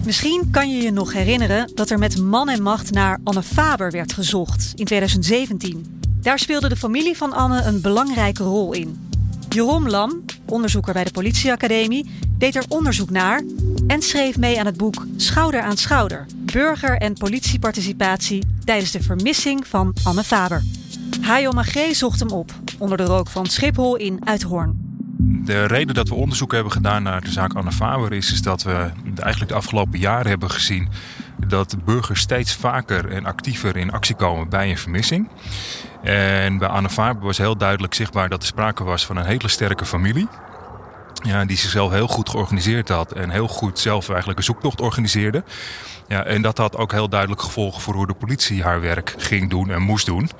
Misschien 0.04 0.48
kan 0.50 0.70
je 0.70 0.82
je 0.82 0.90
nog 0.90 1.12
herinneren 1.12 1.70
dat 1.74 1.90
er 1.90 1.98
met 1.98 2.18
man 2.18 2.48
en 2.48 2.62
macht 2.62 2.90
naar 2.90 3.18
Anne 3.24 3.42
Faber 3.42 3.90
werd 3.90 4.12
gezocht 4.12 4.72
in 4.74 4.84
2017. 4.84 6.00
Daar 6.20 6.38
speelde 6.38 6.68
de 6.68 6.76
familie 6.76 7.16
van 7.16 7.32
Anne 7.32 7.62
een 7.62 7.80
belangrijke 7.80 8.42
rol 8.42 8.72
in. 8.72 9.09
Jeroen 9.54 9.90
Lam, 9.90 10.24
onderzoeker 10.44 10.92
bij 10.92 11.04
de 11.04 11.10
politieacademie, 11.10 12.10
deed 12.38 12.56
er 12.56 12.64
onderzoek 12.68 13.10
naar 13.10 13.42
en 13.86 14.02
schreef 14.02 14.38
mee 14.38 14.58
aan 14.58 14.66
het 14.66 14.76
boek 14.76 15.06
Schouder 15.16 15.60
aan 15.60 15.76
Schouder: 15.76 16.26
Burger- 16.36 16.96
en 16.96 17.14
politieparticipatie 17.14 18.44
tijdens 18.64 18.90
de 18.90 19.02
vermissing 19.02 19.66
van 19.66 19.94
Anne 20.02 20.24
Faber. 20.24 20.62
Hayo 21.20 21.50
Magé 21.50 21.94
zocht 21.94 22.20
hem 22.20 22.30
op 22.30 22.52
onder 22.78 22.96
de 22.96 23.04
rook 23.04 23.28
van 23.28 23.46
Schiphol 23.46 23.96
in 23.96 24.20
Uithoorn. 24.24 24.88
De 25.44 25.64
reden 25.64 25.94
dat 25.94 26.08
we 26.08 26.14
onderzoek 26.14 26.52
hebben 26.52 26.72
gedaan 26.72 27.02
naar 27.02 27.20
de 27.20 27.30
zaak 27.30 27.54
Anne 27.54 27.72
Faber 27.72 28.12
is, 28.12 28.32
is 28.32 28.42
dat 28.42 28.62
we 28.62 28.90
eigenlijk 29.16 29.48
de 29.52 29.58
afgelopen 29.58 29.98
jaren 29.98 30.30
hebben 30.30 30.50
gezien 30.50 30.88
dat 31.50 31.76
burgers 31.84 32.20
steeds 32.20 32.54
vaker 32.54 33.10
en 33.10 33.24
actiever 33.24 33.76
in 33.76 33.92
actie 33.92 34.14
komen 34.14 34.48
bij 34.48 34.70
een 34.70 34.78
vermissing. 34.78 35.28
En 36.02 36.58
bij 36.58 36.68
Anne 36.68 36.88
Faber 36.88 37.22
was 37.22 37.38
heel 37.38 37.56
duidelijk 37.56 37.94
zichtbaar 37.94 38.28
dat 38.28 38.42
er 38.42 38.48
sprake 38.48 38.84
was 38.84 39.06
van 39.06 39.16
een 39.16 39.24
hele 39.24 39.48
sterke 39.48 39.84
familie. 39.84 40.28
Ja, 41.22 41.44
die 41.44 41.56
zichzelf 41.56 41.92
heel 41.92 42.08
goed 42.08 42.28
georganiseerd 42.28 42.88
had 42.88 43.12
en 43.12 43.30
heel 43.30 43.48
goed 43.48 43.78
zelf 43.78 44.08
eigenlijk 44.08 44.38
een 44.38 44.44
zoektocht 44.44 44.80
organiseerde. 44.80 45.44
Ja, 46.08 46.24
en 46.24 46.42
dat 46.42 46.58
had 46.58 46.76
ook 46.76 46.92
heel 46.92 47.08
duidelijk 47.08 47.42
gevolgen 47.42 47.82
voor 47.82 47.94
hoe 47.94 48.06
de 48.06 48.14
politie 48.14 48.62
haar 48.62 48.80
werk 48.80 49.14
ging 49.18 49.50
doen 49.50 49.70
en 49.70 49.82
moest 49.82 50.06
doen. 50.06 50.30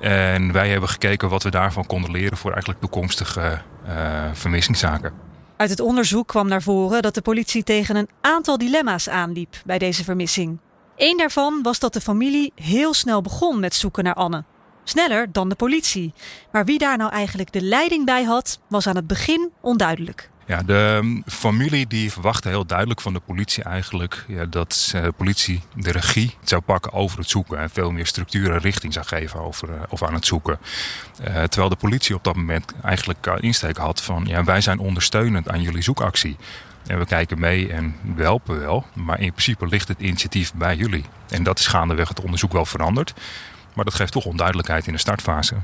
En 0.00 0.52
wij 0.52 0.68
hebben 0.68 0.88
gekeken 0.88 1.28
wat 1.28 1.42
we 1.42 1.50
daarvan 1.50 1.86
konden 1.86 2.10
leren 2.10 2.36
voor 2.36 2.50
eigenlijk 2.50 2.80
toekomstige 2.80 3.58
uh, 3.88 3.94
vermissingszaken. 4.32 5.31
Uit 5.62 5.70
het 5.70 5.80
onderzoek 5.80 6.28
kwam 6.28 6.48
naar 6.48 6.62
voren 6.62 7.02
dat 7.02 7.14
de 7.14 7.22
politie 7.22 7.62
tegen 7.62 7.96
een 7.96 8.08
aantal 8.20 8.58
dilemma's 8.58 9.08
aanliep 9.08 9.56
bij 9.64 9.78
deze 9.78 10.04
vermissing. 10.04 10.58
Eén 10.96 11.16
daarvan 11.16 11.62
was 11.62 11.78
dat 11.78 11.92
de 11.92 12.00
familie 12.00 12.52
heel 12.54 12.94
snel 12.94 13.20
begon 13.20 13.60
met 13.60 13.74
zoeken 13.74 14.04
naar 14.04 14.14
Anne. 14.14 14.44
Sneller 14.84 15.32
dan 15.32 15.48
de 15.48 15.54
politie. 15.54 16.12
Maar 16.52 16.64
wie 16.64 16.78
daar 16.78 16.96
nou 16.96 17.10
eigenlijk 17.12 17.52
de 17.52 17.62
leiding 17.62 18.04
bij 18.04 18.22
had, 18.22 18.60
was 18.68 18.86
aan 18.86 18.96
het 18.96 19.06
begin 19.06 19.50
onduidelijk. 19.60 20.30
Ja, 20.46 20.62
de 20.62 21.22
familie 21.26 21.86
die 21.86 22.12
verwachtte 22.12 22.48
heel 22.48 22.66
duidelijk 22.66 23.00
van 23.00 23.12
de 23.12 23.20
politie 23.20 23.62
eigenlijk 23.62 24.24
ja, 24.28 24.44
dat 24.44 24.88
de 24.92 25.12
politie 25.16 25.60
de 25.74 25.90
regie 25.90 26.36
zou 26.44 26.60
pakken 26.60 26.92
over 26.92 27.18
het 27.18 27.28
zoeken 27.28 27.58
en 27.58 27.70
veel 27.70 27.90
meer 27.90 28.06
structuur 28.06 28.52
en 28.52 28.58
richting 28.58 28.92
zou 28.92 29.06
geven 29.06 29.40
over, 29.40 29.68
of 29.88 30.02
aan 30.02 30.14
het 30.14 30.26
zoeken. 30.26 30.58
Uh, 31.20 31.42
terwijl 31.42 31.68
de 31.68 31.76
politie 31.76 32.14
op 32.14 32.24
dat 32.24 32.36
moment 32.36 32.72
eigenlijk 32.82 33.26
insteek 33.40 33.76
had 33.76 34.02
van 34.02 34.24
ja, 34.26 34.44
wij 34.44 34.60
zijn 34.60 34.78
ondersteunend 34.78 35.48
aan 35.48 35.62
jullie 35.62 35.82
zoekactie. 35.82 36.36
En 36.86 36.98
we 36.98 37.06
kijken 37.06 37.38
mee 37.38 37.72
en 37.72 37.94
we 38.14 38.22
helpen 38.22 38.60
wel, 38.60 38.86
maar 38.94 39.20
in 39.20 39.32
principe 39.32 39.66
ligt 39.66 39.88
het 39.88 40.00
initiatief 40.00 40.54
bij 40.54 40.76
jullie. 40.76 41.04
En 41.28 41.42
dat 41.42 41.58
is 41.58 41.66
gaandeweg 41.66 42.08
het 42.08 42.20
onderzoek 42.20 42.52
wel 42.52 42.64
veranderd. 42.64 43.12
Maar 43.74 43.84
dat 43.84 43.94
geeft 43.94 44.12
toch 44.12 44.24
onduidelijkheid 44.24 44.86
in 44.86 44.92
de 44.92 44.98
startfase. 44.98 45.54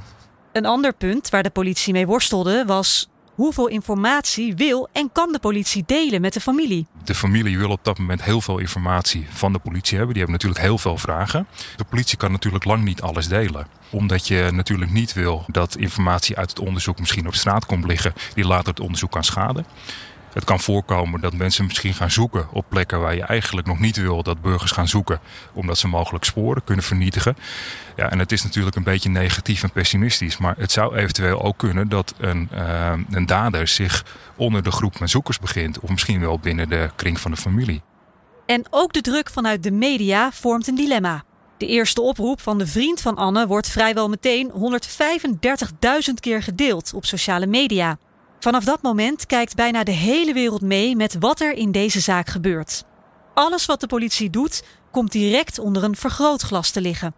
Een 0.52 0.66
ander 0.66 0.92
punt 0.92 1.30
waar 1.30 1.42
de 1.42 1.50
politie 1.50 1.92
mee 1.92 2.06
worstelde 2.06 2.64
was 2.66 3.08
hoeveel 3.38 3.68
informatie 3.68 4.56
wil 4.56 4.88
en 4.92 5.10
kan 5.12 5.32
de 5.32 5.38
politie 5.38 5.82
delen 5.86 6.20
met 6.20 6.32
de 6.32 6.40
familie? 6.40 6.86
De 7.04 7.14
familie 7.14 7.58
wil 7.58 7.70
op 7.70 7.84
dat 7.84 7.98
moment 7.98 8.22
heel 8.22 8.40
veel 8.40 8.58
informatie 8.58 9.26
van 9.30 9.52
de 9.52 9.58
politie 9.58 9.96
hebben. 9.96 10.14
Die 10.14 10.22
hebben 10.24 10.40
natuurlijk 10.40 10.60
heel 10.60 10.78
veel 10.78 10.98
vragen. 10.98 11.46
De 11.76 11.84
politie 11.84 12.16
kan 12.16 12.32
natuurlijk 12.32 12.64
lang 12.64 12.84
niet 12.84 13.00
alles 13.00 13.28
delen. 13.28 13.66
Omdat 13.90 14.28
je 14.28 14.48
natuurlijk 14.52 14.90
niet 14.90 15.12
wil 15.12 15.44
dat 15.46 15.76
informatie 15.76 16.36
uit 16.36 16.50
het 16.50 16.58
onderzoek 16.58 16.98
misschien 16.98 17.26
op 17.26 17.34
straat 17.34 17.66
komt 17.66 17.84
liggen 17.84 18.12
die 18.34 18.46
later 18.46 18.68
het 18.68 18.80
onderzoek 18.80 19.10
kan 19.10 19.24
schaden. 19.24 19.66
Het 20.32 20.44
kan 20.44 20.60
voorkomen 20.60 21.20
dat 21.20 21.32
mensen 21.32 21.64
misschien 21.64 21.94
gaan 21.94 22.10
zoeken 22.10 22.48
op 22.52 22.64
plekken 22.68 23.00
waar 23.00 23.14
je 23.14 23.22
eigenlijk 23.22 23.66
nog 23.66 23.78
niet 23.78 23.96
wil 23.96 24.22
dat 24.22 24.42
burgers 24.42 24.70
gaan 24.70 24.88
zoeken, 24.88 25.20
omdat 25.52 25.78
ze 25.78 25.88
mogelijk 25.88 26.24
sporen 26.24 26.64
kunnen 26.64 26.84
vernietigen. 26.84 27.36
Ja, 27.96 28.10
en 28.10 28.18
het 28.18 28.32
is 28.32 28.42
natuurlijk 28.42 28.76
een 28.76 28.82
beetje 28.82 29.08
negatief 29.08 29.62
en 29.62 29.70
pessimistisch, 29.70 30.38
maar 30.38 30.54
het 30.58 30.72
zou 30.72 30.96
eventueel 30.96 31.42
ook 31.42 31.58
kunnen 31.58 31.88
dat 31.88 32.14
een, 32.18 32.48
uh, 32.52 32.92
een 33.10 33.26
dader 33.26 33.68
zich 33.68 34.04
onder 34.36 34.62
de 34.62 34.70
groep 34.70 34.98
met 34.98 35.10
zoekers 35.10 35.38
begint, 35.38 35.80
of 35.80 35.90
misschien 35.90 36.20
wel 36.20 36.38
binnen 36.38 36.68
de 36.68 36.90
kring 36.96 37.20
van 37.20 37.30
de 37.30 37.36
familie. 37.36 37.82
En 38.46 38.66
ook 38.70 38.92
de 38.92 39.00
druk 39.00 39.30
vanuit 39.30 39.62
de 39.62 39.70
media 39.70 40.32
vormt 40.32 40.66
een 40.66 40.74
dilemma. 40.74 41.22
De 41.58 41.66
eerste 41.66 42.00
oproep 42.00 42.40
van 42.40 42.58
de 42.58 42.66
vriend 42.66 43.00
van 43.00 43.16
Anne 43.16 43.46
wordt 43.46 43.68
vrijwel 43.68 44.08
meteen 44.08 44.50
135.000 44.50 46.14
keer 46.20 46.42
gedeeld 46.42 46.92
op 46.94 47.04
sociale 47.04 47.46
media. 47.46 47.98
Vanaf 48.40 48.64
dat 48.64 48.82
moment 48.82 49.26
kijkt 49.26 49.54
bijna 49.54 49.84
de 49.84 49.90
hele 49.90 50.32
wereld 50.32 50.62
mee 50.62 50.96
met 50.96 51.16
wat 51.18 51.40
er 51.40 51.52
in 51.52 51.72
deze 51.72 52.00
zaak 52.00 52.28
gebeurt. 52.28 52.84
Alles 53.34 53.66
wat 53.66 53.80
de 53.80 53.86
politie 53.86 54.30
doet, 54.30 54.64
komt 54.90 55.12
direct 55.12 55.58
onder 55.58 55.84
een 55.84 55.96
vergrootglas 55.96 56.70
te 56.70 56.80
liggen. 56.80 57.14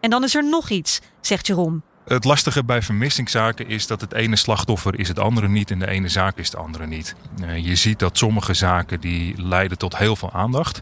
En 0.00 0.10
dan 0.10 0.24
is 0.24 0.34
er 0.34 0.48
nog 0.48 0.70
iets, 0.70 1.00
zegt 1.20 1.46
Jeroen. 1.46 1.82
Het 2.04 2.24
lastige 2.24 2.64
bij 2.64 2.82
vermissingszaken 2.82 3.68
is 3.68 3.86
dat 3.86 4.00
het 4.00 4.12
ene 4.12 4.36
slachtoffer 4.36 4.98
is 4.98 5.08
het 5.08 5.18
andere 5.18 5.48
niet 5.48 5.70
en 5.70 5.78
de 5.78 5.88
ene 5.88 6.08
zaak 6.08 6.38
is 6.38 6.50
de 6.50 6.56
andere 6.56 6.86
niet. 6.86 7.14
Uh, 7.42 7.66
je 7.66 7.74
ziet 7.74 7.98
dat 7.98 8.18
sommige 8.18 8.54
zaken 8.54 9.00
die 9.00 9.42
leiden 9.42 9.78
tot 9.78 9.96
heel 9.96 10.16
veel 10.16 10.32
aandacht. 10.32 10.80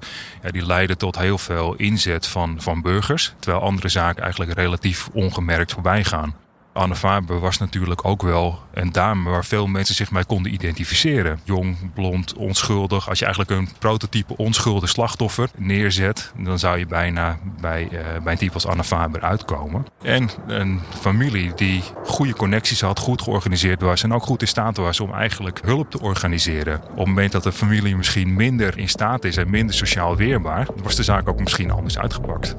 Die 0.51 0.67
leiden 0.67 0.99
tot 0.99 1.19
heel 1.19 1.39
veel 1.39 1.75
inzet 1.75 2.27
van, 2.27 2.57
van 2.61 2.83
burgers. 2.83 3.35
Terwijl 3.39 3.63
andere 3.63 3.89
zaken 3.89 4.23
eigenlijk 4.23 4.53
relatief 4.53 5.09
ongemerkt 5.13 5.73
voorbij 5.73 6.05
gaan. 6.05 6.35
Anne 6.73 6.97
Faber 6.97 7.41
was 7.41 7.59
natuurlijk 7.59 8.05
ook 8.05 8.23
wel 8.23 8.59
een 8.75 8.93
dame 8.93 9.31
waar 9.31 9.45
veel 9.45 9.67
mensen 9.67 9.95
zich 9.95 10.11
mee 10.11 10.25
konden 10.25 10.53
identificeren. 10.53 11.41
Jong, 11.45 11.93
blond, 11.95 12.35
onschuldig. 12.35 13.09
Als 13.09 13.19
je 13.19 13.25
eigenlijk 13.25 13.61
een 13.61 13.69
prototype 13.79 14.37
onschuldig 14.37 14.89
slachtoffer 14.89 15.51
neerzet, 15.57 16.33
dan 16.39 16.59
zou 16.59 16.79
je 16.79 16.87
bijna 16.87 17.39
bij, 17.61 17.89
uh, 17.93 17.99
bij 18.23 18.33
een 18.33 18.39
type 18.39 18.55
als 18.55 18.67
Anne 18.67 18.85
Faber 18.85 19.21
uitkomen. 19.21 19.87
En 20.03 20.29
een 20.47 20.81
familie 21.01 21.55
die 21.55 21.83
goede 22.05 22.35
connecties 22.35 22.81
had, 22.81 22.99
goed 22.99 23.23
georganiseerd 23.23 23.81
was 23.81 24.03
en 24.03 24.15
ook 24.15 24.23
goed 24.23 24.41
in 24.41 24.49
staat 24.49 24.77
was 24.77 25.01
om 25.01 25.13
eigenlijk 25.13 25.61
hulp 25.65 25.91
te 25.91 26.01
organiseren. 26.01 26.81
Op 26.83 26.97
het 26.97 27.07
moment 27.07 27.33
dat 27.33 27.43
de 27.43 27.53
familie 27.53 27.97
misschien 27.97 28.35
minder 28.35 28.79
in 28.79 28.89
staat 28.89 29.25
is 29.25 29.37
en 29.37 29.51
minder 29.51 29.75
sociaal 29.75 30.17
weerbaar, 30.17 30.67
was 30.83 30.97
de 30.97 31.03
zaak 31.03 31.29
ook 31.29 31.41
misschien 31.41 31.71
anders 31.71 31.99
uitgepakt. 31.99 32.57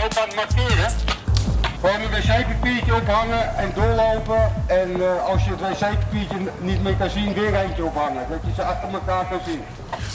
Jij 0.00 0.08
ook 0.08 0.18
aan 0.18 0.28
het 0.28 0.36
markeren? 0.36 0.90
Gewoon 1.80 2.00
een 2.00 2.10
wc-papiertje 2.10 2.94
ophangen 2.94 3.56
en 3.56 3.72
doorlopen. 3.74 4.52
En 4.66 4.90
uh, 4.96 5.24
als 5.24 5.44
je 5.44 5.50
het 5.50 5.60
wc-papiertje 5.60 6.36
niet 6.60 6.82
meer 6.82 6.94
kan 6.94 7.10
zien, 7.10 7.34
weer 7.34 7.54
eentje 7.54 7.84
ophangen. 7.84 8.26
Dat 8.30 8.38
je 8.46 8.52
ze 8.54 8.62
achter 8.62 8.88
elkaar 8.92 9.26
kan 9.28 9.38
zien. 9.46 9.60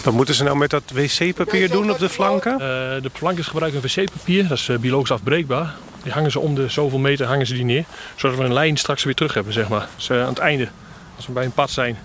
Wat 0.04 0.14
moeten 0.14 0.36
ze 0.36 0.44
nou 0.44 0.58
met 0.58 0.70
dat 0.70 0.84
wc-papier 0.94 1.70
doen 1.70 1.92
op 1.92 2.00
de 2.00 2.10
flanken? 2.10 2.52
Uh, 2.52 2.60
de 3.02 3.10
flankers 3.14 3.48
gebruiken 3.48 3.82
een 3.84 4.04
wc-papier, 4.04 4.48
dat 4.48 4.58
is 4.58 4.68
uh, 4.68 4.78
biologisch 4.78 5.12
afbreekbaar. 5.12 5.74
Die 6.04 6.12
hangen 6.12 6.32
ze 6.32 6.40
om 6.40 6.56
de 6.56 6.70
zoveel 6.70 7.00
meter 7.00 7.28
hangen 7.28 7.48
ze 7.48 7.54
die 7.54 7.66
neer. 7.66 7.86
Zodat 8.16 8.38
we 8.38 8.44
een 8.44 8.54
lijn 8.54 8.78
straks 8.78 9.04
weer 9.04 9.16
terug 9.16 9.34
hebben, 9.34 9.54
zeg 9.54 9.68
maar. 9.68 9.88
Dus 9.96 10.12
aan 10.12 10.18
het 10.18 10.40
einde, 10.40 10.68
als 11.16 11.28
we 11.28 11.32
bij 11.32 11.46
een 11.46 11.52
pad 11.52 11.70
zijn, 11.70 11.98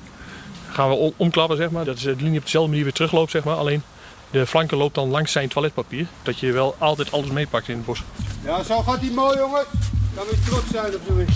gaan 0.71 0.89
we 0.89 1.13
omklappen, 1.17 1.57
zeg 1.57 1.71
maar. 1.71 1.85
Dat 1.85 1.97
is 1.97 2.03
de 2.03 2.15
linie 2.19 2.39
op 2.39 2.45
dezelfde 2.45 2.69
manier 2.69 2.85
weer 2.85 2.93
terugloopt, 2.95 3.31
zeg 3.31 3.45
maar. 3.45 3.57
Alleen 3.57 3.83
de 4.31 4.47
flanken 4.47 4.77
loopt 4.77 4.95
dan 4.95 5.09
langs 5.09 5.33
zijn 5.33 5.49
toiletpapier. 5.49 6.07
Dat 6.23 6.39
je 6.39 6.53
wel 6.53 6.75
altijd 6.79 7.13
alles 7.13 7.31
meepakt 7.31 7.69
in 7.69 7.77
het 7.77 7.85
bos. 7.85 8.03
Ja, 8.45 8.63
zo 8.63 8.83
gaat 8.83 9.01
hij 9.01 9.11
mooi 9.11 9.39
jongens. 9.39 9.67
Dan 10.15 10.25
moet 10.27 10.45
je 10.45 10.51
trots 10.51 10.71
zijn 10.71 10.95
op 10.95 11.01
jullie. 11.07 11.27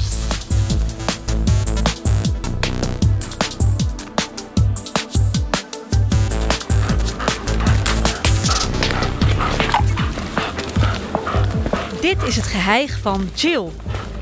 Dit 12.00 12.22
is 12.22 12.36
het 12.36 12.44
geheig 12.44 12.98
van 12.98 13.30
Jill. 13.34 13.68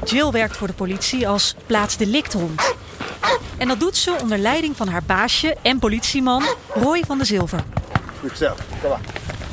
Jill 0.04 0.30
werkt 0.30 0.56
voor 0.56 0.66
de 0.66 0.72
politie 0.72 1.28
als 1.28 1.54
plaatsdelicthond. 1.66 2.74
En 3.58 3.68
dat 3.68 3.80
doet 3.80 3.96
ze 3.96 4.16
onder 4.22 4.38
leiding 4.38 4.76
van 4.76 4.88
haar 4.88 5.02
baasje 5.06 5.56
en 5.62 5.78
politieman 5.78 6.42
Roy 6.74 7.02
van 7.06 7.18
de 7.18 7.24
Zilver. 7.24 7.64
Goed 8.22 8.38
zo, 8.38 8.54
kom 8.80 8.90
maar. 8.90 9.00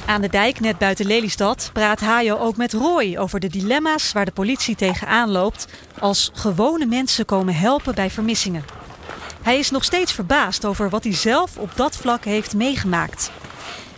Aan 0.05 0.21
de 0.21 0.29
dijk 0.29 0.59
net 0.59 0.77
buiten 0.77 1.05
Lelystad 1.05 1.69
praat 1.73 1.99
Hajo 1.99 2.37
ook 2.37 2.57
met 2.57 2.73
Roy 2.73 3.15
over 3.17 3.39
de 3.39 3.47
dilemma's 3.47 4.11
waar 4.11 4.25
de 4.25 4.31
politie 4.31 4.75
tegenaan 4.75 5.29
loopt 5.29 5.67
als 5.99 6.31
gewone 6.33 6.85
mensen 6.85 7.25
komen 7.25 7.55
helpen 7.55 7.95
bij 7.95 8.09
vermissingen. 8.09 8.63
Hij 9.41 9.59
is 9.59 9.71
nog 9.71 9.83
steeds 9.83 10.13
verbaasd 10.13 10.65
over 10.65 10.89
wat 10.89 11.03
hij 11.03 11.13
zelf 11.13 11.57
op 11.57 11.75
dat 11.75 11.97
vlak 11.97 12.25
heeft 12.25 12.55
meegemaakt. 12.55 13.31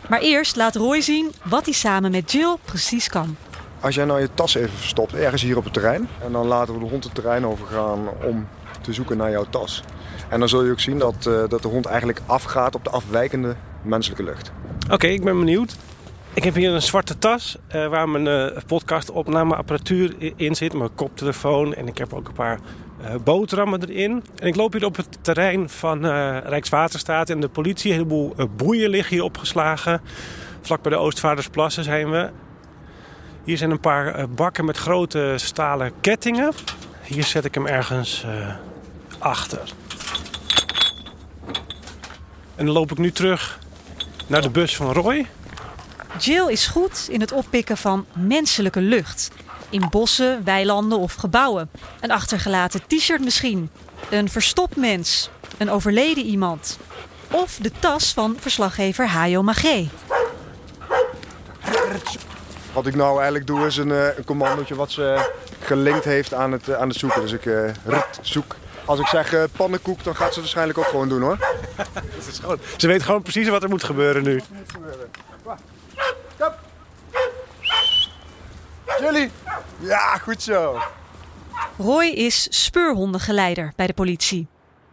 Maar 0.10 0.20
eerst 0.20 0.56
laat 0.56 0.76
Roy 0.76 1.02
zien 1.02 1.32
wat 1.44 1.66
hij 1.66 1.74
samen 1.74 2.12
met 2.12 2.32
Jill 2.32 2.56
precies 2.66 3.10
kan. 3.10 3.38
Als 3.80 3.96
jij 3.96 4.06
nou 4.06 4.22
je 4.22 4.30
tas 4.34 4.56
even 4.56 4.78
verstopt 4.78 5.14
ergens 5.14 5.42
hier 5.42 5.58
op 5.58 5.64
het 5.64 5.74
terrein 5.74 6.10
en 6.24 6.32
dan 6.32 6.48
laten 6.48 6.74
we 6.74 6.80
de 6.80 6.90
hond 6.90 7.04
het 7.04 7.16
terrein 7.16 7.46
overgaan 7.46 8.10
om 8.24 8.48
te 8.82 8.94
zoeken 8.94 9.18
naar 9.18 9.32
jouw 9.32 9.46
tas. 9.50 9.84
En 10.30 10.40
dan 10.40 10.50
zul 10.50 10.64
je 10.64 10.72
ook 10.72 10.80
zien 10.80 10.98
dat, 10.98 11.26
uh, 11.28 11.44
dat 11.50 11.62
de 11.62 11.68
hond 11.68 11.86
eigenlijk 11.86 12.22
afgaat 12.26 12.76
op 12.76 12.84
de 12.84 12.90
afwijkende 12.90 13.56
menselijke 13.82 14.24
lucht. 14.24 14.52
Oké, 14.90 15.08
ik 15.08 15.24
ben 15.24 15.38
benieuwd. 15.40 15.76
Ik 16.34 16.44
heb 16.44 16.56
hier 16.56 16.72
een 16.72 16.82
zwarte 16.82 17.18
tas 17.18 17.58
uh, 17.76 17.88
waar 17.88 18.10
mijn 18.10 18.54
uh, 18.54 18.58
podcastopnameapparatuur 18.68 20.34
in 20.36 20.56
zit, 20.56 20.74
mijn 20.74 20.96
koptelefoon 20.96 21.74
en 21.74 21.88
ik 21.88 21.98
heb 21.98 22.14
ook 22.14 22.28
een 22.28 22.34
paar 22.34 22.60
uh, 23.02 23.16
boterhammen 23.24 23.90
erin. 23.90 24.24
En 24.36 24.48
ik 24.48 24.56
loop 24.56 24.74
hier 24.74 24.86
op 24.86 24.96
het 24.96 25.18
terrein 25.22 25.70
van 25.70 26.06
Rijkswaterstaat 26.40 27.30
en 27.30 27.40
de 27.40 27.50
politie. 27.50 27.92
Een 27.92 27.98
heleboel 27.98 28.36
boeien 28.56 28.90
liggen 28.90 29.16
hier 29.16 29.24
opgeslagen. 29.24 30.02
Vlak 30.62 30.82
bij 30.82 30.92
de 30.92 30.98
Oostvaardersplassen 30.98 31.84
zijn 31.84 32.12
we. 32.12 32.30
Hier 33.44 33.58
zijn 33.58 33.72
een 33.72 33.80
paar 33.80 34.30
bakken 34.30 34.66
met 34.66 34.78
grote 34.78 35.34
stalen 35.36 35.92
kettingen. 36.02 36.52
Hier 37.04 37.24
zet 37.24 37.46
ik 37.46 37.54
hem 37.54 37.68
ergens 37.68 38.26
achter. 39.20 39.74
En 42.62 42.68
dan 42.68 42.76
loop 42.76 42.92
ik 42.92 42.98
nu 42.98 43.12
terug 43.12 43.60
naar 44.28 44.42
de 44.42 44.50
bus 44.50 44.76
van 44.76 44.92
Roy. 44.92 45.28
Jill 46.20 46.48
is 46.48 46.68
goed 46.68 47.08
in 47.10 47.22
het 47.22 47.32
oppikken 47.32 47.78
van 47.78 48.06
menselijke 48.14 48.82
lucht. 48.82 49.32
In 49.70 49.88
bossen, 49.90 50.44
weilanden 50.44 50.98
of 50.98 51.14
gebouwen. 51.14 51.70
Een 52.00 52.12
achtergelaten 52.12 52.82
t-shirt 52.88 53.24
misschien. 53.24 53.70
Een 54.10 54.30
verstopt 54.30 54.76
mens. 54.76 55.30
Een 55.58 55.70
overleden 55.70 56.26
iemand. 56.26 56.78
Of 57.32 57.58
de 57.62 57.72
tas 57.80 58.14
van 58.14 58.36
verslaggever 58.40 59.08
Hajo 59.08 59.44
Magé. 59.44 59.90
Wat 62.74 62.88
ik 62.88 62.96
nou 62.96 63.16
eigenlijk 63.16 63.48
doe 63.48 63.66
is 63.66 63.78
een, 63.78 63.90
een 63.90 64.26
commandootje 64.26 64.76
wat 64.76 64.92
ze 64.92 65.30
gelinkt 65.60 66.06
heeft 66.06 66.34
aan 66.34 66.52
het, 66.52 66.74
aan 66.74 66.88
het 66.88 66.98
zoeken. 66.98 67.22
Dus 67.22 67.32
ik 67.32 67.46
uh, 67.46 67.70
rit, 67.86 68.20
zoek. 68.22 68.56
Als 68.86 69.00
ik 69.00 69.08
zeg 69.08 69.34
uh, 69.34 69.44
pannenkoek, 69.52 70.04
dan 70.04 70.16
gaat 70.16 70.34
ze 70.34 70.40
waarschijnlijk 70.40 70.78
ook 70.78 70.86
gewoon 70.86 71.10
doen 71.10 71.22
hoor. 71.22 71.38
Dat 71.78 72.28
is 72.28 72.40
gewoon, 72.40 72.60
ze 72.78 72.88
weet 72.88 73.04
gewoon 73.04 73.22
precies 73.22 73.50
wat 73.50 73.64
er 73.64 73.70
moet 73.70 73.84
gebeuren 73.84 74.24
nu. 74.24 74.42
Jullie? 79.00 79.30
Ja, 79.80 80.18
goed 80.18 80.44
zo. 80.44 80.80
Roy 81.78 82.06
is 82.06 82.48
speurhondengeleider 82.50 83.74
bij 83.76 83.88
de 83.88 83.94
politie. 83.94 84.48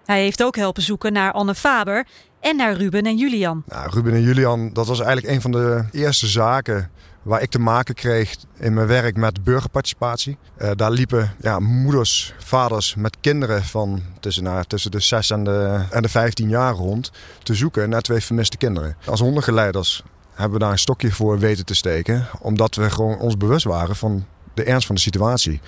Hij 0.05 0.21
heeft 0.21 0.43
ook 0.43 0.57
helpen 0.57 0.83
zoeken 0.83 1.13
naar 1.13 1.33
Anne 1.33 1.55
Faber 1.55 2.07
en 2.41 2.57
naar 2.57 2.73
Ruben 2.73 3.03
en 3.03 3.17
Julian. 3.17 3.63
Nou, 3.67 3.91
Ruben 3.91 4.13
en 4.13 4.23
Julian, 4.23 4.73
dat 4.73 4.87
was 4.87 5.01
eigenlijk 5.01 5.35
een 5.35 5.41
van 5.41 5.51
de 5.51 5.85
eerste 5.93 6.27
zaken 6.27 6.91
waar 7.29 7.43
ik 7.43 7.51
te 7.51 7.59
maken 7.59 7.95
kreeg 7.95 8.37
in 8.59 8.75
mijn 8.75 8.87
werk 8.87 9.17
met 9.17 9.45
burgerparticipatie. 9.45 10.39
Uh, 10.63 10.71
daar 10.75 10.91
liepen 10.91 11.35
ja, 11.41 11.59
moeders, 11.59 12.35
vaders 12.39 12.95
met 12.95 13.17
kinderen 13.21 13.65
van 13.65 14.03
tussen, 14.21 14.43
nou, 14.43 14.65
tussen 14.65 14.91
de 14.91 15.01
6 15.01 15.31
en 15.31 15.45
de, 15.45 15.85
en 15.91 16.03
de 16.03 16.09
15 16.09 16.49
jaar 16.49 16.75
rond 16.75 17.13
te 17.43 17.55
zoeken 17.55 17.89
naar 17.89 18.01
twee 18.01 18.21
vermiste 18.21 18.57
kinderen. 18.57 18.97
Als 19.07 19.21
hondengeleiders 19.21 20.03
hebben 20.35 20.59
we 20.59 20.65
daar 20.65 20.73
een 20.73 20.79
stokje 20.79 21.13
voor 21.13 21.39
weten 21.39 21.65
te 21.65 21.75
steken. 21.75 22.27
Omdat 22.41 22.75
we 22.75 22.91
gewoon 22.91 23.19
ons 23.19 23.37
bewust 23.37 23.65
waren 23.65 23.97
van 23.97 24.27
de 24.55 24.65
ernst 24.65 24.87
van 24.87 24.95
de 24.95 25.01
situatie. 25.01 25.61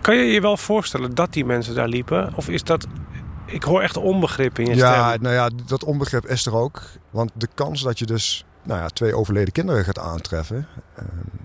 Kan 0.00 0.16
je 0.16 0.24
je 0.24 0.40
wel 0.40 0.56
voorstellen 0.56 1.14
dat 1.14 1.32
die 1.32 1.44
mensen 1.44 1.74
daar 1.74 1.88
liepen? 1.88 2.32
Of 2.34 2.48
is 2.48 2.62
dat... 2.62 2.86
Ik 3.46 3.62
hoor 3.62 3.80
echt 3.80 3.96
onbegrip 3.96 4.58
in 4.58 4.66
je 4.66 4.74
ja, 4.76 5.08
stem. 5.08 5.22
Nou 5.22 5.34
ja, 5.34 5.50
dat 5.66 5.84
onbegrip 5.84 6.26
is 6.26 6.46
er 6.46 6.54
ook. 6.54 6.82
Want 7.10 7.30
de 7.34 7.48
kans 7.54 7.82
dat 7.82 7.98
je 7.98 8.06
dus 8.06 8.44
nou 8.62 8.80
ja, 8.80 8.88
twee 8.88 9.14
overleden 9.14 9.52
kinderen 9.52 9.84
gaat 9.84 9.98
aantreffen... 9.98 10.66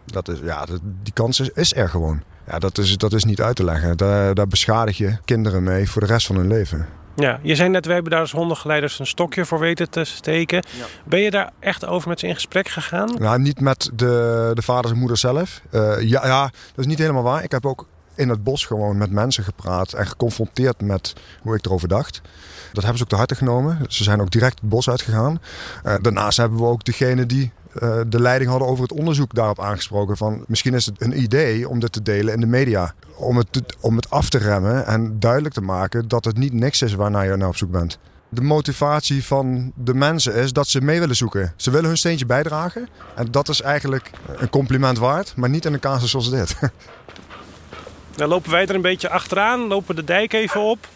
Dat 0.05 0.27
is, 0.27 0.39
ja, 0.43 0.65
die 1.03 1.13
kans 1.13 1.39
is, 1.39 1.49
is 1.49 1.75
er 1.75 1.89
gewoon. 1.89 2.21
Ja, 2.47 2.59
dat, 2.59 2.77
is, 2.77 2.97
dat 2.97 3.13
is 3.13 3.23
niet 3.23 3.41
uit 3.41 3.55
te 3.55 3.63
leggen. 3.63 3.97
Daar, 3.97 4.33
daar 4.33 4.47
beschadig 4.47 4.97
je 4.97 5.17
kinderen 5.25 5.63
mee 5.63 5.89
voor 5.89 6.01
de 6.01 6.07
rest 6.07 6.27
van 6.27 6.35
hun 6.35 6.47
leven. 6.47 6.87
Ja, 7.15 7.39
je 7.41 7.55
zei 7.55 7.69
net, 7.69 7.85
we 7.85 7.93
hebben 7.93 8.11
daar 8.11 8.19
als 8.21 8.31
hondengeleiders 8.31 8.99
een 8.99 9.07
stokje 9.07 9.45
voor 9.45 9.59
weten 9.59 9.89
te 9.89 10.03
steken. 10.03 10.63
Ja. 10.77 10.85
Ben 11.05 11.19
je 11.19 11.31
daar 11.31 11.51
echt 11.59 11.85
over 11.85 12.09
met 12.09 12.19
ze 12.19 12.27
in 12.27 12.33
gesprek 12.33 12.67
gegaan? 12.67 13.15
Nou, 13.19 13.39
niet 13.39 13.59
met 13.59 13.89
de, 13.93 14.51
de 14.53 14.61
vaders 14.61 14.93
en 14.93 14.99
moeders 14.99 15.21
zelf. 15.21 15.61
Uh, 15.71 16.01
ja, 16.01 16.25
ja, 16.25 16.41
dat 16.41 16.79
is 16.79 16.85
niet 16.85 16.97
helemaal 16.97 17.23
waar. 17.23 17.43
Ik 17.43 17.51
heb 17.51 17.65
ook 17.65 17.87
in 18.15 18.29
het 18.29 18.43
bos 18.43 18.65
gewoon 18.65 18.97
met 18.97 19.11
mensen 19.11 19.43
gepraat 19.43 19.93
en 19.93 20.07
geconfronteerd 20.07 20.81
met 20.81 21.13
hoe 21.41 21.55
ik 21.55 21.65
erover 21.65 21.87
dacht. 21.87 22.21
Dat 22.73 22.83
hebben 22.83 22.97
ze 22.97 23.03
ook 23.03 23.09
te 23.09 23.15
harte 23.15 23.35
genomen. 23.35 23.79
Ze 23.87 24.03
zijn 24.03 24.21
ook 24.21 24.31
direct 24.31 24.59
het 24.59 24.69
bos 24.69 24.89
uitgegaan. 24.89 25.41
Uh, 25.85 25.93
daarnaast 26.01 26.37
hebben 26.37 26.57
we 26.57 26.65
ook 26.65 26.83
degene 26.83 27.25
die 27.25 27.51
uh, 27.81 27.99
de 28.07 28.21
leiding 28.21 28.49
hadden 28.49 28.67
over 28.67 28.83
het 28.83 28.91
onderzoek 28.91 29.33
daarop 29.33 29.59
aangesproken. 29.59 30.17
Van 30.17 30.43
misschien 30.47 30.73
is 30.73 30.85
het 30.85 31.01
een 31.01 31.21
idee 31.21 31.69
om 31.69 31.79
dit 31.79 31.91
te 31.91 32.01
delen 32.01 32.33
in 32.33 32.39
de 32.39 32.45
media. 32.45 32.93
Om 33.15 33.37
het, 33.37 33.63
om 33.79 33.95
het 33.95 34.09
af 34.09 34.29
te 34.29 34.37
remmen 34.37 34.85
en 34.85 35.19
duidelijk 35.19 35.53
te 35.53 35.61
maken 35.61 36.07
dat 36.07 36.25
het 36.25 36.37
niet 36.37 36.53
niks 36.53 36.81
is 36.81 36.93
waarnaar 36.93 37.25
je 37.25 37.35
naar 37.35 37.47
op 37.47 37.57
zoek 37.57 37.71
bent. 37.71 37.99
De 38.29 38.41
motivatie 38.41 39.25
van 39.25 39.71
de 39.75 39.93
mensen 39.93 40.33
is 40.33 40.53
dat 40.53 40.67
ze 40.67 40.81
mee 40.81 40.99
willen 40.99 41.15
zoeken. 41.15 41.53
Ze 41.55 41.71
willen 41.71 41.87
hun 41.87 41.97
steentje 41.97 42.25
bijdragen. 42.25 42.87
En 43.15 43.27
dat 43.31 43.49
is 43.49 43.61
eigenlijk 43.61 44.09
een 44.35 44.49
compliment 44.49 44.97
waard, 44.97 45.33
maar 45.35 45.49
niet 45.49 45.65
in 45.65 45.73
een 45.73 45.79
casus 45.79 46.11
zoals 46.11 46.29
dit. 46.29 46.55
Dan 48.15 48.27
lopen 48.27 48.51
wij 48.51 48.65
er 48.65 48.75
een 48.75 48.81
beetje 48.81 49.09
achteraan, 49.09 49.67
lopen 49.67 49.95
de 49.95 50.03
dijk 50.03 50.33
even 50.33 50.61
op. 50.61 50.87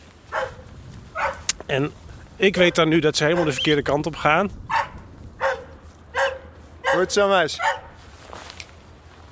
En 1.68 1.92
ik 2.36 2.56
weet 2.56 2.76
dan 2.76 2.90
nu 2.90 3.00
dat 3.00 3.18
ze 3.18 3.24
helemaal 3.24 3.46
de 3.46 3.52
verkeerde 3.52 3.82
kant 3.82 4.06
op 4.06 4.16
gaan. 4.16 4.52
Goed 6.82 7.14
zo, 7.14 7.28
meis. 7.28 7.60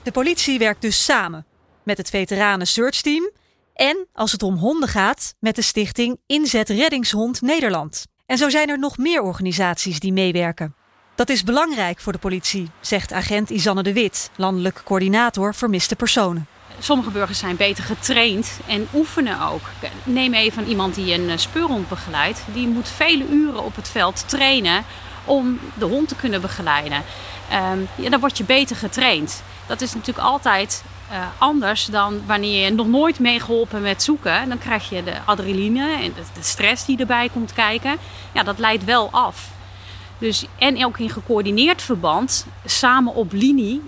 De 0.03 0.11
politie 0.11 0.59
werkt 0.59 0.81
dus 0.81 1.03
samen 1.03 1.45
met 1.83 1.97
het 1.97 2.09
Veteranen 2.09 2.67
Search 2.67 3.01
Team 3.01 3.31
en 3.73 4.07
als 4.13 4.31
het 4.31 4.43
om 4.43 4.55
honden 4.55 4.89
gaat 4.89 5.35
met 5.39 5.55
de 5.55 5.61
stichting 5.61 6.19
Inzet 6.25 6.69
Reddingshond 6.69 7.41
Nederland. 7.41 8.05
En 8.25 8.37
zo 8.37 8.49
zijn 8.49 8.69
er 8.69 8.79
nog 8.79 8.97
meer 8.97 9.21
organisaties 9.21 9.99
die 9.99 10.13
meewerken. 10.13 10.75
Dat 11.15 11.29
is 11.29 11.43
belangrijk 11.43 11.99
voor 11.99 12.13
de 12.13 12.19
politie, 12.19 12.69
zegt 12.81 13.13
agent 13.13 13.49
Isanne 13.49 13.83
de 13.83 13.93
Wit, 13.93 14.29
landelijk 14.35 14.81
coördinator 14.83 15.55
vermiste 15.55 15.95
personen. 15.95 16.47
Sommige 16.79 17.09
burgers 17.09 17.39
zijn 17.39 17.55
beter 17.55 17.83
getraind 17.83 18.59
en 18.67 18.87
oefenen 18.93 19.41
ook. 19.41 19.61
Neem 20.03 20.33
even 20.33 20.67
iemand 20.67 20.95
die 20.95 21.13
een 21.13 21.39
speurhond 21.39 21.89
begeleidt. 21.89 22.43
Die 22.53 22.67
moet 22.67 22.89
vele 22.89 23.27
uren 23.27 23.63
op 23.63 23.75
het 23.75 23.89
veld 23.89 24.29
trainen 24.29 24.83
om 25.25 25.59
de 25.73 25.85
hond 25.85 26.07
te 26.07 26.15
kunnen 26.15 26.41
begeleiden. 26.41 27.03
Um, 27.71 27.87
ja, 27.95 28.09
dan 28.09 28.19
word 28.19 28.37
je 28.37 28.43
beter 28.43 28.75
getraind. 28.75 29.43
Dat 29.67 29.81
is 29.81 29.93
natuurlijk 29.93 30.27
altijd 30.27 30.83
uh, 31.11 31.17
anders 31.37 31.85
dan 31.85 32.21
wanneer 32.25 32.65
je 32.65 32.71
nog 32.71 32.87
nooit 32.87 33.19
meegeholpen 33.19 33.81
met 33.81 34.03
zoeken. 34.03 34.49
Dan 34.49 34.57
krijg 34.57 34.89
je 34.89 35.03
de 35.03 35.15
adrenaline 35.25 36.01
en 36.01 36.13
de 36.13 36.41
stress 36.41 36.85
die 36.85 36.97
erbij 36.97 37.29
komt 37.29 37.53
kijken. 37.53 37.97
Ja, 38.31 38.43
dat 38.43 38.59
leidt 38.59 38.83
wel 38.83 39.09
af. 39.11 39.47
Dus, 40.17 40.45
en 40.57 40.85
ook 40.85 40.97
in 40.97 41.09
gecoördineerd 41.09 41.81
verband, 41.81 42.45
samen 42.65 43.13
op 43.13 43.31
linie, 43.31 43.81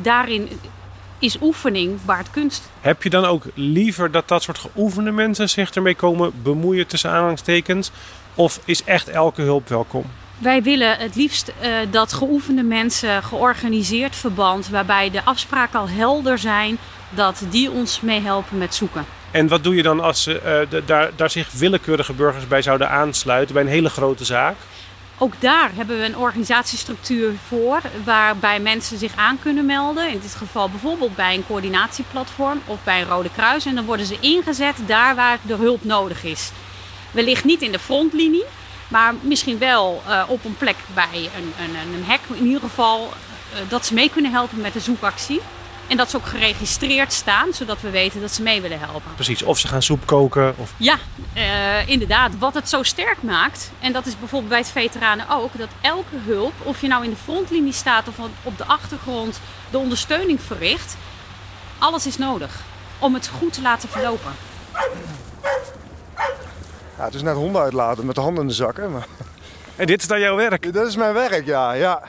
daarin 0.00 0.48
is 1.24 1.36
oefening 1.40 1.98
waard 2.04 2.30
kunst. 2.30 2.70
Heb 2.80 3.02
je 3.02 3.10
dan 3.10 3.24
ook 3.24 3.44
liever 3.54 4.10
dat 4.10 4.28
dat 4.28 4.42
soort 4.42 4.58
geoefende 4.58 5.10
mensen 5.10 5.50
zich 5.50 5.70
ermee 5.70 5.94
komen 5.94 6.32
bemoeien 6.42 6.86
tussen 6.86 7.10
aanhalingstekens? 7.10 7.90
Of 8.34 8.60
is 8.64 8.84
echt 8.84 9.08
elke 9.08 9.42
hulp 9.42 9.68
welkom? 9.68 10.04
Wij 10.38 10.62
willen 10.62 10.98
het 10.98 11.16
liefst 11.16 11.52
uh, 11.62 11.76
dat 11.90 12.12
geoefende 12.12 12.62
mensen, 12.62 13.22
georganiseerd 13.22 14.16
verband, 14.16 14.68
waarbij 14.68 15.10
de 15.10 15.24
afspraken 15.24 15.78
al 15.78 15.88
helder 15.88 16.38
zijn, 16.38 16.78
dat 17.10 17.44
die 17.50 17.70
ons 17.70 18.00
meehelpen 18.00 18.58
met 18.58 18.74
zoeken. 18.74 19.04
En 19.30 19.48
wat 19.48 19.64
doe 19.64 19.74
je 19.74 19.82
dan 19.82 20.00
als 20.00 20.26
uh, 20.26 20.34
de, 20.68 20.82
daar, 20.86 21.10
daar 21.16 21.30
zich 21.30 21.52
willekeurige 21.52 22.12
burgers 22.12 22.48
bij 22.48 22.62
zouden 22.62 22.90
aansluiten 22.90 23.54
bij 23.54 23.62
een 23.62 23.68
hele 23.68 23.90
grote 23.90 24.24
zaak? 24.24 24.56
Ook 25.18 25.40
daar 25.40 25.70
hebben 25.74 25.98
we 25.98 26.04
een 26.04 26.16
organisatiestructuur 26.16 27.34
voor 27.48 27.80
waarbij 28.04 28.60
mensen 28.60 28.98
zich 28.98 29.16
aan 29.16 29.38
kunnen 29.38 29.66
melden. 29.66 30.10
In 30.10 30.18
dit 30.20 30.34
geval 30.34 30.70
bijvoorbeeld 30.70 31.14
bij 31.16 31.34
een 31.34 31.46
coördinatieplatform 31.46 32.60
of 32.66 32.78
bij 32.84 33.00
een 33.00 33.08
Rode 33.08 33.30
Kruis. 33.30 33.66
En 33.66 33.74
dan 33.74 33.84
worden 33.84 34.06
ze 34.06 34.16
ingezet 34.20 34.76
daar 34.86 35.14
waar 35.14 35.38
de 35.42 35.54
hulp 35.54 35.84
nodig 35.84 36.24
is. 36.24 36.50
Wellicht 37.10 37.44
niet 37.44 37.62
in 37.62 37.72
de 37.72 37.78
frontlinie, 37.78 38.44
maar 38.88 39.14
misschien 39.20 39.58
wel 39.58 40.02
uh, 40.08 40.24
op 40.28 40.44
een 40.44 40.56
plek 40.56 40.76
bij 40.94 41.30
een, 41.36 41.52
een, 41.58 41.94
een 41.94 42.04
hek. 42.04 42.20
In 42.32 42.44
ieder 42.44 42.60
geval 42.60 43.12
uh, 43.52 43.58
dat 43.68 43.86
ze 43.86 43.94
mee 43.94 44.10
kunnen 44.10 44.32
helpen 44.32 44.60
met 44.60 44.72
de 44.72 44.80
zoekactie. 44.80 45.40
En 45.86 45.96
dat 45.96 46.10
ze 46.10 46.16
ook 46.16 46.26
geregistreerd 46.26 47.12
staan, 47.12 47.52
zodat 47.52 47.80
we 47.80 47.90
weten 47.90 48.20
dat 48.20 48.32
ze 48.32 48.42
mee 48.42 48.60
willen 48.60 48.78
helpen. 48.78 49.14
Precies, 49.14 49.42
of 49.42 49.58
ze 49.58 49.68
gaan 49.68 49.82
soep 49.82 50.06
koken. 50.06 50.54
Of... 50.58 50.72
Ja, 50.76 50.98
uh, 51.36 51.88
inderdaad. 51.88 52.38
Wat 52.38 52.54
het 52.54 52.68
zo 52.68 52.82
sterk 52.82 53.22
maakt, 53.22 53.70
en 53.80 53.92
dat 53.92 54.06
is 54.06 54.18
bijvoorbeeld 54.18 54.50
bij 54.50 54.58
het 54.58 54.68
veteranen 54.68 55.28
ook, 55.28 55.58
dat 55.58 55.68
elke 55.80 56.16
hulp, 56.26 56.52
of 56.62 56.80
je 56.80 56.88
nou 56.88 57.04
in 57.04 57.10
de 57.10 57.16
frontlinie 57.16 57.72
staat 57.72 58.08
of 58.08 58.14
op 58.42 58.58
de 58.58 58.64
achtergrond 58.64 59.40
de 59.70 59.78
ondersteuning 59.78 60.40
verricht, 60.40 60.96
alles 61.78 62.06
is 62.06 62.18
nodig 62.18 62.60
om 62.98 63.14
het 63.14 63.28
goed 63.28 63.52
te 63.52 63.62
laten 63.62 63.88
verlopen. 63.88 64.32
Ja, 66.98 67.04
het 67.04 67.14
is 67.14 67.22
net 67.22 67.34
honden 67.34 67.62
uitlaten 67.62 68.06
met 68.06 68.14
de 68.14 68.20
handen 68.20 68.42
in 68.42 68.48
de 68.48 68.54
zakken. 68.54 68.92
Maar... 68.92 69.06
En 69.76 69.86
dit 69.86 70.00
is 70.00 70.06
dan 70.06 70.20
jouw 70.20 70.36
werk? 70.36 70.72
Dat 70.72 70.86
is 70.86 70.96
mijn 70.96 71.14
werk, 71.14 71.46
ja. 71.46 71.72
ja. 71.72 72.02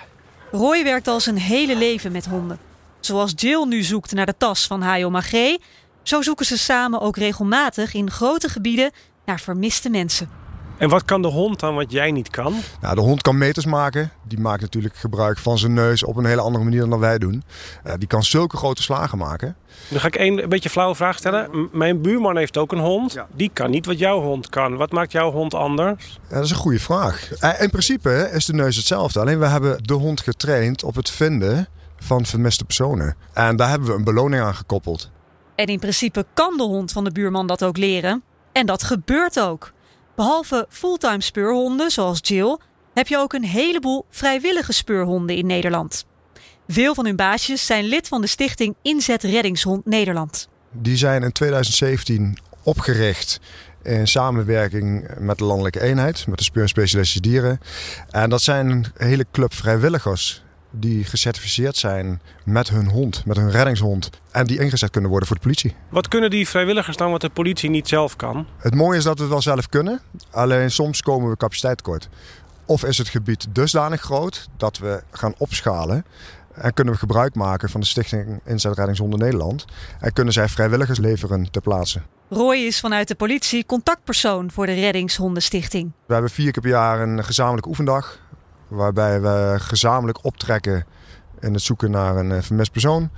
Roy 0.52 0.84
werkt 0.84 1.08
al 1.08 1.20
zijn 1.20 1.38
hele 1.38 1.76
leven 1.76 2.12
met 2.12 2.26
honden. 2.26 2.60
Zoals 3.06 3.34
Jill 3.36 3.66
nu 3.66 3.84
zoekt 3.84 4.14
naar 4.14 4.26
de 4.26 4.38
tas 4.38 4.68
van 4.68 4.82
Hayo 4.82 5.10
Magé, 5.10 5.58
zo 6.04 6.22
zoeken 6.22 6.46
ze 6.46 6.58
samen 6.58 7.02
ook 7.02 7.18
regelmatig 7.18 7.94
in 7.94 8.12
grote 8.12 8.50
gebieden 8.50 8.92
naar 9.26 9.40
vermiste 9.40 9.90
mensen. 9.90 10.30
En 10.78 10.90
wat 10.90 11.06
kan 11.06 11.22
de 11.22 11.28
hond 11.28 11.60
dan 11.60 11.76
wat 11.76 11.92
jij 11.92 12.12
niet 12.12 12.30
kan? 12.30 12.56
Nou, 12.82 12.96
de 12.96 13.02
hond 13.02 13.22
kan 13.22 13.38
meters 13.38 13.66
maken. 13.66 14.12
Die 14.24 14.40
maakt 14.40 14.62
natuurlijk 14.62 14.96
gebruik 14.96 15.38
van 15.38 15.58
zijn 15.58 15.74
neus 15.74 16.04
op 16.04 16.16
een 16.18 16.26
hele 16.26 16.42
andere 16.42 16.64
manier 16.64 16.90
dan 16.90 17.00
wij 17.00 17.18
doen. 17.18 17.44
Uh, 17.88 17.94
die 17.98 18.08
kan 18.08 18.24
zulke 18.24 18.58
grote 18.58 18.82
slagen 18.82 19.18
maken. 19.18 19.56
Dan 19.88 20.00
ga 20.00 20.08
ik 20.08 20.18
een, 20.18 20.44
een 20.44 20.50
beetje 20.50 20.70
flauwe 20.70 20.96
vraag 20.96 21.18
stellen. 21.18 21.50
M 21.52 21.70
mijn 21.72 22.02
buurman 22.02 22.38
heeft 22.38 22.58
ook 22.58 22.72
een 22.72 22.80
hond. 22.80 23.14
Ja. 23.14 23.28
Die 23.36 23.50
kan 23.54 23.70
niet 23.70 23.86
wat 23.86 24.00
jouw 24.00 24.22
hond 24.22 24.50
kan. 24.50 24.76
Wat 24.76 24.92
maakt 24.92 25.12
jouw 25.12 25.32
hond 25.32 25.54
anders? 25.54 26.20
Ja, 26.30 26.36
dat 26.36 26.44
is 26.44 26.50
een 26.50 26.56
goede 26.56 26.80
vraag. 26.80 27.30
Uh, 27.42 27.62
in 27.62 27.70
principe 27.70 28.30
is 28.34 28.46
de 28.46 28.54
neus 28.54 28.76
hetzelfde. 28.76 29.20
Alleen 29.20 29.40
we 29.40 29.46
hebben 29.46 29.84
de 29.84 29.94
hond 29.94 30.22
getraind 30.22 30.84
op 30.84 30.96
het 30.96 31.10
vinden 31.10 31.68
van 31.98 32.26
vermiste 32.26 32.66
personen. 32.66 33.16
En 33.34 33.56
daar 33.56 33.70
hebben 33.70 33.88
we 33.88 33.94
een 33.94 34.04
beloning 34.04 34.44
aan 34.44 34.56
gekoppeld. 34.56 35.12
En 35.56 35.66
in 35.66 35.80
principe 35.80 36.26
kan 36.34 36.58
de 36.58 36.64
hond 36.64 36.92
van 36.92 37.04
de 37.04 37.12
buurman 37.12 37.48
dat 37.48 37.64
ook 37.64 37.78
leren. 37.78 38.24
En 38.52 38.66
dat 38.66 38.84
gebeurt 38.84 39.40
ook. 39.40 39.74
Behalve 40.16 40.66
fulltime 40.70 41.22
speurhonden 41.22 41.92
zoals 41.92 42.20
Jill, 42.22 42.58
heb 42.94 43.08
je 43.08 43.18
ook 43.18 43.34
een 43.34 43.44
heleboel 43.44 44.06
vrijwillige 44.10 44.74
speurhonden 44.74 45.36
in 45.36 45.46
Nederland. 45.46 46.06
Veel 46.68 46.96
van 46.96 47.06
hun 47.06 47.16
baasjes 47.16 47.66
zijn 47.66 47.86
lid 47.86 48.08
van 48.08 48.22
de 48.22 48.28
stichting 48.28 48.76
Inzet 48.82 49.24
Reddingshond 49.24 49.86
Nederland. 49.86 50.50
Die 50.72 50.98
zijn 50.98 51.24
in 51.24 51.32
2017 51.32 52.38
opgericht 52.64 53.40
in 53.84 54.08
samenwerking 54.08 55.08
met 55.20 55.38
de 55.38 55.44
landelijke 55.44 55.82
eenheid, 55.82 56.28
met 56.28 56.38
de 56.38 56.44
speur- 56.44 56.62
en 56.62 56.70
specialistische 56.70 57.22
dieren. 57.22 57.60
En 58.10 58.30
dat 58.30 58.42
zijn 58.42 58.70
een 58.70 58.86
hele 58.98 59.26
club 59.32 59.54
vrijwilligers 59.54 60.45
die 60.80 61.04
gecertificeerd 61.04 61.78
zijn 61.78 62.22
met 62.44 62.70
hun 62.70 62.90
hond, 62.90 63.26
met 63.26 63.38
hun 63.38 63.52
reddingshond. 63.52 64.10
En 64.32 64.46
die 64.46 64.60
ingezet 64.60 64.90
kunnen 64.90 65.10
worden 65.10 65.28
voor 65.28 65.38
de 65.38 65.44
politie. 65.44 65.76
Wat 65.90 66.08
kunnen 66.08 66.30
die 66.30 66.48
vrijwilligers 66.48 66.98
dan 66.98 67.12
wat 67.12 67.22
de 67.22 67.30
politie 67.30 67.70
niet 67.70 67.88
zelf 67.88 68.16
kan? 68.16 68.48
Het 68.58 68.76
mooie 68.76 68.98
is 68.98 69.04
dat 69.04 69.16
we 69.16 69.22
het 69.22 69.32
wel 69.32 69.42
zelf 69.42 69.70
kunnen. 69.70 70.02
Alleen 70.32 70.72
soms 70.72 71.02
komen 71.02 71.30
we 71.30 71.38
capaciteit 71.38 71.78
tekort. 71.78 72.10
Of 72.66 72.84
is 72.84 72.98
het 72.98 73.10
gebied 73.10 73.48
dusdanig 73.52 74.02
groot 74.02 74.48
dat 74.58 74.78
we 74.78 75.04
gaan 75.12 75.34
opschalen. 75.38 76.06
En 76.54 76.74
kunnen 76.74 76.94
we 76.94 77.00
gebruik 77.00 77.36
maken 77.36 77.70
van 77.70 77.82
de 77.82 77.88
Stichting 77.88 78.40
Inzet 78.46 78.78
Reddingshonden 78.78 79.20
Nederland. 79.20 79.66
En 80.00 80.14
kunnen 80.14 80.34
zij 80.34 80.48
vrijwilligers 80.48 81.00
leveren 81.00 81.52
ter 81.52 81.62
plaatse. 81.62 82.02
Roy 82.30 82.56
is 82.56 82.80
vanuit 82.80 83.08
de 83.08 83.16
politie 83.16 83.66
contactpersoon 83.66 84.52
voor 84.52 84.66
de 84.66 84.74
Reddingshondenstichting. 84.74 85.92
We 86.06 86.14
hebben 86.14 86.32
vier 86.32 86.52
keer 86.52 86.62
per 86.62 86.72
jaar 86.72 87.02
een 87.02 87.24
gezamenlijke 87.24 87.70
oefendag. 87.70 88.20
Waarbij 88.68 89.22
we 89.22 89.56
gezamenlijk 89.58 90.24
optrekken 90.24 90.86
in 91.40 91.54
het 91.54 91.62
zoeken 91.62 91.92
naar 91.92 92.18
een 92.18 92.44
vermist 92.44 92.72
persoon. 92.72 93.10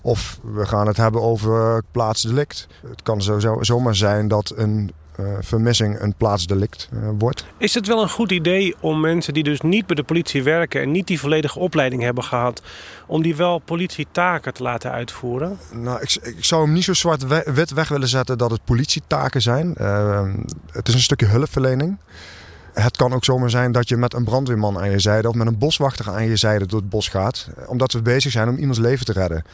Of 0.00 0.38
we 0.42 0.66
gaan 0.66 0.86
het 0.86 0.96
hebben 0.96 1.22
over 1.22 1.82
plaatsdelict. 1.90 2.66
Het 2.88 3.02
kan 3.02 3.22
zo, 3.22 3.38
zo, 3.38 3.58
zomaar 3.60 3.94
zijn 3.94 4.28
dat 4.28 4.52
een 4.56 4.92
uh, 5.20 5.26
vermissing 5.40 6.00
een 6.00 6.14
plaatsdelict 6.14 6.88
uh, 6.92 7.08
wordt. 7.18 7.44
Is 7.58 7.74
het 7.74 7.86
wel 7.86 8.02
een 8.02 8.08
goed 8.08 8.32
idee 8.32 8.74
om 8.80 9.00
mensen 9.00 9.34
die 9.34 9.42
dus 9.42 9.60
niet 9.60 9.86
bij 9.86 9.96
de 9.96 10.02
politie 10.02 10.42
werken 10.42 10.80
en 10.80 10.90
niet 10.90 11.06
die 11.06 11.20
volledige 11.20 11.58
opleiding 11.58 12.02
hebben 12.02 12.24
gehad, 12.24 12.62
om 13.06 13.22
die 13.22 13.36
wel 13.36 13.58
politietaken 13.58 14.54
te 14.54 14.62
laten 14.62 14.90
uitvoeren? 14.90 15.58
Nou, 15.72 16.00
ik, 16.00 16.18
ik 16.22 16.44
zou 16.44 16.64
hem 16.64 16.72
niet 16.72 16.84
zo 16.84 16.92
zwart-wit 16.92 17.70
weg 17.70 17.88
willen 17.88 18.08
zetten 18.08 18.38
dat 18.38 18.50
het 18.50 18.64
politietaken 18.64 19.42
zijn. 19.42 19.74
Uh, 19.80 20.28
het 20.70 20.88
is 20.88 20.94
een 20.94 21.00
stukje 21.00 21.26
hulpverlening. 21.26 21.96
Het 22.80 22.96
kan 22.96 23.12
ook 23.12 23.24
zomaar 23.24 23.50
zijn 23.50 23.72
dat 23.72 23.88
je 23.88 23.96
met 23.96 24.14
een 24.14 24.24
brandweerman 24.24 24.78
aan 24.78 24.90
je 24.90 24.98
zijde 24.98 25.28
of 25.28 25.34
met 25.34 25.46
een 25.46 25.58
boswachter 25.58 26.10
aan 26.10 26.26
je 26.26 26.36
zijde 26.36 26.66
door 26.66 26.80
het 26.80 26.88
bos 26.88 27.08
gaat. 27.08 27.48
Omdat 27.66 27.92
we 27.92 28.02
bezig 28.02 28.32
zijn 28.32 28.48
om 28.48 28.56
iemands 28.56 28.78
leven 28.78 29.06
te 29.06 29.12
redden. 29.12 29.44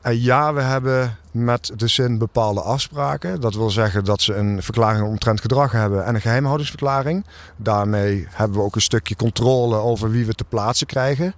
En 0.00 0.22
ja, 0.22 0.54
we 0.54 0.60
hebben 0.60 1.16
met 1.30 1.72
de 1.76 1.88
zin 1.88 2.18
bepaalde 2.18 2.60
afspraken. 2.60 3.40
Dat 3.40 3.54
wil 3.54 3.70
zeggen 3.70 4.04
dat 4.04 4.22
ze 4.22 4.34
een 4.34 4.62
verklaring 4.62 5.06
omtrent 5.06 5.40
gedrag 5.40 5.72
hebben 5.72 6.04
en 6.04 6.14
een 6.14 6.20
geheimhoudingsverklaring. 6.20 7.24
Daarmee 7.56 8.26
hebben 8.30 8.58
we 8.58 8.64
ook 8.64 8.74
een 8.74 8.80
stukje 8.80 9.16
controle 9.16 9.76
over 9.76 10.10
wie 10.10 10.26
we 10.26 10.34
te 10.34 10.44
plaatsen 10.44 10.86
krijgen. 10.86 11.34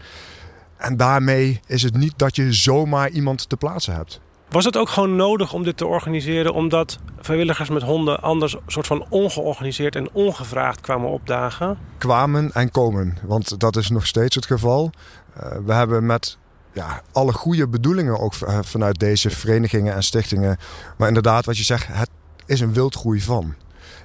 En 0.77 0.97
daarmee 0.97 1.61
is 1.67 1.83
het 1.83 1.97
niet 1.97 2.15
dat 2.17 2.37
je 2.37 2.53
zomaar 2.53 3.11
iemand 3.11 3.49
te 3.49 3.57
plaatsen 3.57 3.95
hebt. 3.95 4.21
Was 4.49 4.65
het 4.65 4.77
ook 4.77 4.89
gewoon 4.89 5.17
nodig 5.17 5.53
om 5.53 5.63
dit 5.63 5.77
te 5.77 5.87
organiseren 5.87 6.55
omdat 6.55 6.99
vrijwilligers 7.21 7.69
met 7.69 7.83
honden 7.83 8.21
anders 8.23 8.57
soort 8.67 8.87
van 8.87 9.07
ongeorganiseerd 9.09 9.97
en 9.97 10.09
ongevraagd 10.13 10.81
kwamen 10.81 11.09
opdagen? 11.09 11.79
Kwamen 11.99 12.51
en 12.53 12.71
komen, 12.71 13.19
want 13.23 13.61
dat 13.61 13.77
is 13.77 13.91
nog 13.91 14.07
steeds 14.07 14.35
het 14.35 14.47
geval. 14.47 14.91
Uh, 15.37 15.59
we 15.65 15.73
hebben 15.73 16.07
met 16.07 16.39
ja, 16.73 17.03
alle 17.13 17.33
goede 17.33 17.69
bedoelingen 17.69 18.19
ook 18.19 18.35
vanuit 18.61 18.99
deze 18.99 19.31
verenigingen 19.31 19.95
en 19.95 20.03
stichtingen. 20.03 20.57
Maar 20.97 21.09
inderdaad, 21.09 21.45
wat 21.45 21.57
je 21.57 21.65
zegt, 21.65 21.87
het 21.91 22.11
is 22.47 22.61
een 22.61 22.73
wildgroei 22.73 23.21
van. 23.21 23.55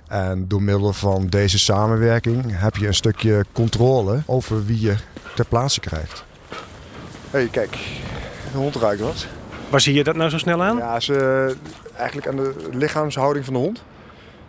En 0.08 0.48
door 0.48 0.62
middel 0.62 0.94
van 0.94 1.28
deze 1.28 1.60
samenwerking 1.60 2.60
heb 2.60 2.76
je 2.76 2.88
een 2.88 2.94
stukje 2.94 3.46
controle 3.52 4.24
over 4.26 4.66
wie 4.66 4.82
je 4.82 4.96
ter 5.36 5.46
plaatse 5.46 5.80
krijgt. 5.80 6.24
Hé, 7.30 7.40
hey, 7.40 7.48
kijk, 7.48 7.72
de 8.52 8.58
hond 8.58 8.76
ruikt 8.76 9.02
wat. 9.02 9.28
Waar 9.72 9.82
zie 9.82 9.94
je 9.94 10.04
dat 10.04 10.16
nou 10.16 10.30
zo 10.30 10.38
snel 10.38 10.64
aan? 10.64 10.78
Ja, 10.78 11.00
ze, 11.00 11.56
eigenlijk 11.98 12.28
aan 12.28 12.36
de 12.36 12.54
lichaamshouding 12.72 13.46
van 13.46 13.54
de 13.54 13.60
hond. 13.60 13.84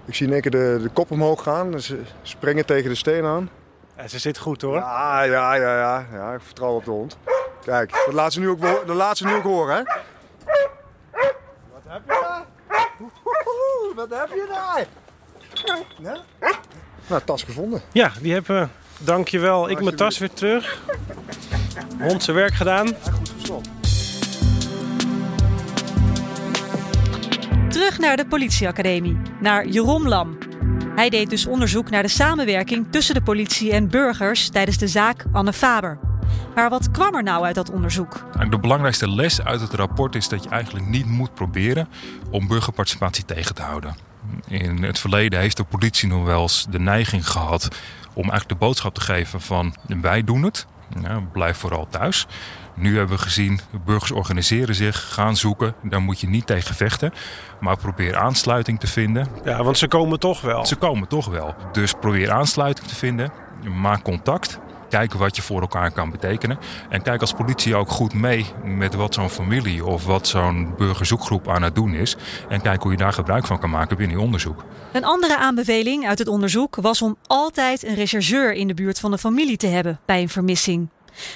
Ik 0.04 0.14
zie 0.14 0.26
in 0.26 0.32
één 0.32 0.42
keer 0.42 0.50
de, 0.50 0.78
de 0.82 0.88
kop 0.88 1.11
omhoog 1.11 1.42
gaan. 1.42 1.80
Ze 1.80 2.00
springen 2.22 2.66
tegen 2.66 2.90
de 2.90 2.96
steen 2.96 3.24
aan. 3.24 3.50
Ja, 3.96 4.08
ze 4.08 4.18
zit 4.18 4.38
goed 4.38 4.62
hoor. 4.62 4.76
Ja, 4.76 5.22
ja, 5.22 5.54
ja, 5.54 5.78
ja, 5.78 6.06
ja. 6.12 6.32
Ik 6.35 6.40
vertrouw 6.42 6.74
op 6.74 6.85
de 6.85 6.90
hond. 6.90 7.18
Kijk, 7.64 8.02
dat 8.04 8.14
laat 8.14 8.32
ze 8.32 8.40
nu 8.40 8.48
ook, 8.48 8.61
dat 8.61 8.96
laat 8.96 9.16
ze 9.16 9.26
nu 9.26 9.35
ook 9.35 9.42
horen, 9.42 9.76
hè? 9.76 9.82
Wat 11.72 11.82
heb 11.87 12.02
je 12.06 12.20
daar? 12.20 12.44
Wat 13.96 14.11
heb 14.11 14.28
je 14.28 14.46
daar? 14.48 14.87
Ja? 15.98 16.22
Nou, 17.06 17.22
tas 17.24 17.42
gevonden. 17.42 17.82
Ja, 17.92 18.12
die 18.20 18.32
hebben 18.32 18.61
we. 18.61 18.68
Dankjewel. 19.04 19.70
Ik 19.70 19.80
mijn 19.80 19.96
tas 19.96 20.18
weer 20.18 20.32
terug. 20.32 20.82
Hond 22.00 22.22
zijn 22.22 22.37
werk 22.37 22.54
gedaan. 22.54 22.87
Ja, 22.87 23.12
goed 23.12 23.28
verstand. 23.28 23.82
Terug 27.72 27.98
naar 27.98 28.16
de 28.16 28.26
politieacademie, 28.26 29.16
naar 29.40 29.66
Jeroen 29.66 30.08
Lam. 30.08 30.38
Hij 30.94 31.11
deed 31.11 31.30
dus 31.30 31.46
onderzoek 31.46 31.90
naar 31.90 32.02
de 32.02 32.08
samenwerking 32.08 32.87
tussen 32.90 33.14
de 33.14 33.22
politie 33.22 33.72
en 33.72 33.88
burgers 33.88 34.48
tijdens 34.48 34.78
de 34.78 34.88
zaak 34.88 35.24
Anne 35.32 35.52
Faber. 35.52 35.98
Maar 36.54 36.70
wat 36.70 36.90
kwam 36.90 37.14
er 37.14 37.22
nou 37.22 37.44
uit 37.44 37.54
dat 37.54 37.70
onderzoek? 37.70 38.26
De 38.50 38.58
belangrijkste 38.58 39.11
les 39.11 39.42
uit 39.42 39.61
het 39.61 39.72
rapport 39.72 40.14
is 40.14 40.28
dat 40.28 40.44
je 40.44 40.48
eigenlijk 40.48 40.87
niet 40.87 41.06
moet 41.06 41.35
proberen 41.35 41.88
om 42.30 42.46
burgerparticipatie 42.48 43.24
tegen 43.24 43.54
te 43.54 43.62
houden. 43.62 43.96
In 44.48 44.82
het 44.82 44.98
verleden 44.98 45.40
heeft 45.40 45.56
de 45.56 45.64
politie 45.64 46.08
nog 46.08 46.24
wel 46.24 46.42
eens 46.42 46.66
de 46.70 46.80
neiging 46.80 47.28
gehad 47.28 47.68
om 48.08 48.22
eigenlijk 48.22 48.48
de 48.48 48.66
boodschap 48.66 48.94
te 48.94 49.00
geven 49.00 49.40
van 49.40 49.74
wij 50.00 50.24
doen 50.24 50.42
het, 50.42 50.66
ja, 51.02 51.20
blijf 51.32 51.56
vooral 51.56 51.87
thuis. 51.90 52.26
Nu 52.74 52.96
hebben 52.96 53.16
we 53.16 53.22
gezien, 53.22 53.61
burgers 53.85 54.11
organiseren 54.11 54.74
zich, 54.74 55.12
gaan 55.12 55.37
zoeken. 55.37 55.74
Daar 55.82 56.02
moet 56.02 56.20
je 56.20 56.28
niet 56.28 56.46
tegen 56.46 56.74
vechten. 56.74 57.12
Maar 57.61 57.76
probeer 57.76 58.16
aansluiting 58.16 58.80
te 58.80 58.87
vinden. 58.87 59.26
Ja, 59.44 59.62
want 59.62 59.78
ze 59.78 59.88
komen 59.88 60.18
toch 60.18 60.40
wel. 60.40 60.66
Ze 60.66 60.76
komen 60.76 61.08
toch 61.08 61.26
wel. 61.26 61.54
Dus 61.72 61.92
probeer 62.00 62.30
aansluiting 62.30 62.88
te 62.88 62.94
vinden. 62.94 63.32
Maak 63.80 64.02
contact. 64.02 64.58
Kijk 64.88 65.12
wat 65.12 65.37
je 65.37 65.42
voor 65.42 65.61
elkaar 65.61 65.90
kan 65.90 66.11
betekenen. 66.11 66.58
En 66.88 67.02
kijk 67.02 67.20
als 67.20 67.32
politie 67.32 67.74
ook 67.74 67.88
goed 67.88 68.14
mee 68.14 68.46
met 68.64 68.94
wat 68.94 69.14
zo'n 69.14 69.30
familie 69.30 69.85
of 69.85 70.06
wat 70.06 70.28
zo'n 70.28 70.74
burgerzoekgroep 70.76 71.48
aan 71.48 71.62
het 71.62 71.74
doen 71.74 71.94
is. 71.94 72.16
En 72.48 72.61
kijk 72.61 72.82
hoe 72.82 72.90
je 72.90 72.98
daar 72.98 73.12
gebruik 73.12 73.46
van 73.46 73.58
kan 73.58 73.70
maken 73.70 73.96
binnen 73.96 74.16
je 74.16 74.22
onderzoek. 74.22 74.64
Een 74.92 75.04
andere 75.04 75.37
aanbeveling 75.37 76.06
uit 76.08 76.18
het 76.18 76.28
onderzoek 76.28 76.76
was 76.76 77.02
om 77.02 77.16
altijd 77.26 77.85
een 77.85 77.94
rechercheur 77.94 78.52
in 78.52 78.68
de 78.68 78.74
buurt 78.74 79.00
van 79.00 79.11
de 79.11 79.18
familie 79.18 79.56
te 79.56 79.66
hebben 79.66 80.00
bij 80.04 80.22
een 80.22 80.28
vermissing 80.28 80.88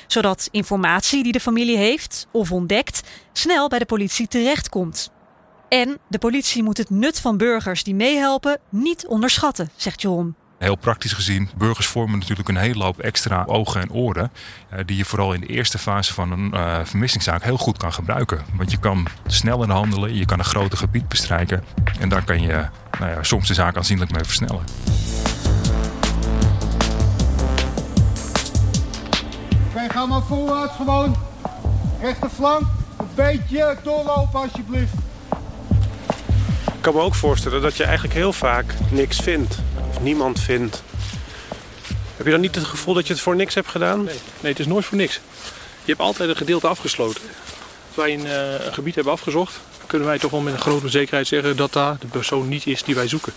zodat 0.06 0.48
informatie 0.50 1.22
die 1.22 1.32
de 1.32 1.40
familie 1.40 1.76
heeft 1.76 2.26
of 2.30 2.52
ontdekt 2.52 3.02
snel 3.32 3.68
bij 3.68 3.78
de 3.78 3.86
politie 3.86 4.28
terechtkomt. 4.28 5.10
En 5.68 5.98
de 6.08 6.18
politie 6.18 6.62
moet 6.62 6.78
het 6.78 6.90
nut 6.90 7.20
van 7.20 7.36
burgers 7.36 7.84
die 7.84 7.94
meehelpen 7.94 8.58
niet 8.70 9.06
onderschatten, 9.06 9.70
zegt 9.76 10.02
Jeroen. 10.02 10.34
Heel 10.58 10.76
praktisch 10.76 11.12
gezien, 11.12 11.48
burgers 11.56 11.86
vormen 11.86 12.18
natuurlijk 12.18 12.48
een 12.48 12.56
hele 12.56 12.84
hoop 12.84 12.98
extra 12.98 13.44
ogen 13.46 13.80
en 13.80 13.92
oren. 13.92 14.32
Eh, 14.70 14.78
die 14.86 14.96
je 14.96 15.04
vooral 15.04 15.32
in 15.32 15.40
de 15.40 15.46
eerste 15.46 15.78
fase 15.78 16.14
van 16.14 16.32
een 16.32 16.50
uh, 16.54 16.78
vermissingszaak 16.84 17.42
heel 17.42 17.58
goed 17.58 17.78
kan 17.78 17.92
gebruiken. 17.92 18.44
Want 18.54 18.70
je 18.70 18.78
kan 18.78 19.06
sneller 19.26 19.70
handelen, 19.70 20.14
je 20.14 20.24
kan 20.24 20.38
een 20.38 20.44
groter 20.44 20.78
gebied 20.78 21.08
bestrijken. 21.08 21.64
En 22.00 22.08
daar 22.08 22.24
kan 22.24 22.40
je 22.40 22.66
nou 22.98 23.10
ja, 23.10 23.22
soms 23.22 23.48
de 23.48 23.54
zaak 23.54 23.76
aanzienlijk 23.76 24.10
mee 24.10 24.24
versnellen. 24.24 24.64
Ga 29.96 30.06
maar 30.06 30.22
voorwaarts 30.22 30.76
gewoon. 30.76 31.16
Rechterflank. 32.00 32.62
Een 32.98 33.06
beetje 33.14 33.76
doorlopen 33.82 34.40
alsjeblieft. 34.40 34.92
Ik 36.64 36.82
kan 36.82 36.94
me 36.94 37.00
ook 37.00 37.14
voorstellen 37.14 37.62
dat 37.62 37.76
je 37.76 37.84
eigenlijk 37.84 38.14
heel 38.14 38.32
vaak 38.32 38.74
niks 38.90 39.18
vindt. 39.18 39.58
Of 39.88 40.00
niemand 40.00 40.40
vindt. 40.40 40.82
Heb 42.16 42.26
je 42.26 42.32
dan 42.32 42.40
niet 42.40 42.54
het 42.54 42.64
gevoel 42.64 42.94
dat 42.94 43.06
je 43.06 43.12
het 43.12 43.22
voor 43.22 43.36
niks 43.36 43.54
hebt 43.54 43.68
gedaan? 43.68 44.04
Nee, 44.04 44.18
nee 44.40 44.52
het 44.52 44.60
is 44.60 44.66
nooit 44.66 44.84
voor 44.84 44.96
niks. 44.96 45.20
Je 45.84 45.92
hebt 45.92 46.00
altijd 46.00 46.28
een 46.28 46.36
gedeelte 46.36 46.66
afgesloten. 46.66 47.22
Als 47.86 47.96
wij 47.96 48.14
een, 48.14 48.26
uh, 48.26 48.66
een 48.66 48.74
gebied 48.74 48.94
hebben 48.94 49.12
afgezocht, 49.12 49.60
kunnen 49.86 50.08
wij 50.08 50.18
toch 50.18 50.30
wel 50.30 50.40
met 50.40 50.52
een 50.52 50.60
grote 50.60 50.88
zekerheid 50.88 51.26
zeggen 51.26 51.56
dat 51.56 51.72
daar 51.72 51.96
de 52.00 52.06
persoon 52.06 52.48
niet 52.48 52.66
is 52.66 52.82
die 52.82 52.94
wij 52.94 53.08
zoeken. 53.08 53.32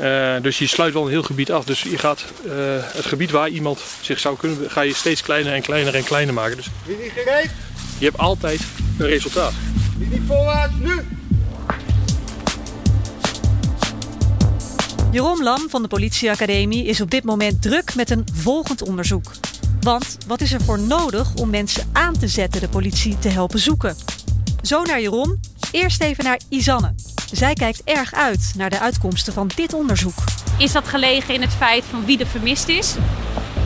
Uh, 0.00 0.34
dus 0.42 0.58
je 0.58 0.66
sluit 0.66 0.92
wel 0.92 1.04
een 1.04 1.10
heel 1.10 1.22
gebied 1.22 1.52
af. 1.52 1.64
Dus 1.64 1.82
je 1.82 1.98
gaat 1.98 2.24
uh, 2.46 2.52
het 2.78 3.06
gebied 3.06 3.30
waar 3.30 3.48
iemand 3.48 3.80
zich 4.00 4.18
zou 4.18 4.36
kunnen, 4.36 4.70
ga 4.70 4.80
je 4.80 4.94
steeds 4.94 5.22
kleiner 5.22 5.52
en 5.52 5.62
kleiner 5.62 5.94
en 5.94 6.04
kleiner 6.04 6.34
maken. 6.34 6.56
Dus 6.56 6.66
Linie 6.86 7.10
gereed. 7.10 7.50
Je 7.98 8.04
hebt 8.04 8.18
altijd 8.18 8.60
een 8.98 9.06
resultaat. 9.06 9.52
Linie 9.98 10.22
voorwaarts 10.26 10.74
nu. 10.78 11.00
Jeroen 15.12 15.42
Lam 15.42 15.68
van 15.68 15.82
de 15.82 15.88
politieacademie 15.88 16.84
is 16.84 17.00
op 17.00 17.10
dit 17.10 17.24
moment 17.24 17.62
druk 17.62 17.94
met 17.94 18.10
een 18.10 18.26
volgend 18.32 18.82
onderzoek. 18.82 19.32
Want 19.80 20.18
wat 20.26 20.40
is 20.40 20.52
er 20.52 20.62
voor 20.62 20.78
nodig 20.78 21.34
om 21.34 21.50
mensen 21.50 21.90
aan 21.92 22.18
te 22.18 22.28
zetten 22.28 22.60
de 22.60 22.68
politie 22.68 23.18
te 23.18 23.28
helpen 23.28 23.58
zoeken? 23.58 23.96
Zo 24.62 24.82
naar 24.82 25.00
Jeroen, 25.00 25.40
eerst 25.70 26.02
even 26.02 26.24
naar 26.24 26.40
Isanne. 26.48 27.11
Zij 27.32 27.54
kijkt 27.54 27.82
erg 27.84 28.14
uit 28.14 28.52
naar 28.56 28.70
de 28.70 28.80
uitkomsten 28.80 29.32
van 29.32 29.50
dit 29.54 29.74
onderzoek. 29.74 30.14
Is 30.58 30.72
dat 30.72 30.88
gelegen 30.88 31.34
in 31.34 31.40
het 31.40 31.52
feit 31.52 31.84
van 31.84 32.04
wie 32.04 32.18
er 32.18 32.26
vermist 32.26 32.68
is? 32.68 32.96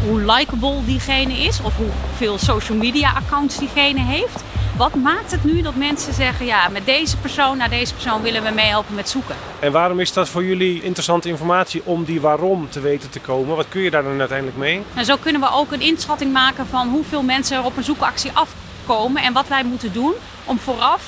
Hoe 0.08 0.20
likable 0.20 0.84
diegene 0.84 1.32
is? 1.32 1.60
Of 1.62 1.76
hoeveel 1.76 2.38
social 2.38 2.78
media 2.78 3.12
accounts 3.12 3.58
diegene 3.58 4.00
heeft? 4.00 4.42
Wat 4.76 4.94
maakt 4.94 5.30
het 5.30 5.44
nu 5.44 5.62
dat 5.62 5.74
mensen 5.74 6.14
zeggen, 6.14 6.46
ja, 6.46 6.68
met 6.68 6.86
deze 6.86 7.16
persoon, 7.16 7.56
naar 7.56 7.70
deze 7.70 7.92
persoon 7.92 8.22
willen 8.22 8.42
we 8.42 8.50
meehelpen 8.50 8.94
met 8.94 9.08
zoeken? 9.08 9.34
En 9.58 9.72
waarom 9.72 10.00
is 10.00 10.12
dat 10.12 10.28
voor 10.28 10.44
jullie 10.44 10.82
interessante 10.82 11.28
informatie 11.28 11.82
om 11.84 12.04
die 12.04 12.20
waarom 12.20 12.70
te 12.70 12.80
weten 12.80 13.10
te 13.10 13.20
komen? 13.20 13.56
Wat 13.56 13.68
kun 13.68 13.80
je 13.80 13.90
daar 13.90 14.02
dan 14.02 14.18
uiteindelijk 14.18 14.58
mee? 14.58 14.82
En 14.94 15.04
zo 15.04 15.16
kunnen 15.16 15.40
we 15.40 15.50
ook 15.52 15.72
een 15.72 15.80
inschatting 15.80 16.32
maken 16.32 16.66
van 16.66 16.88
hoeveel 16.88 17.22
mensen 17.22 17.56
er 17.56 17.64
op 17.64 17.76
een 17.76 17.84
zoekactie 17.84 18.30
afkomen 18.32 19.22
en 19.22 19.32
wat 19.32 19.48
wij 19.48 19.64
moeten 19.64 19.92
doen 19.92 20.12
om 20.44 20.58
vooraf 20.58 21.02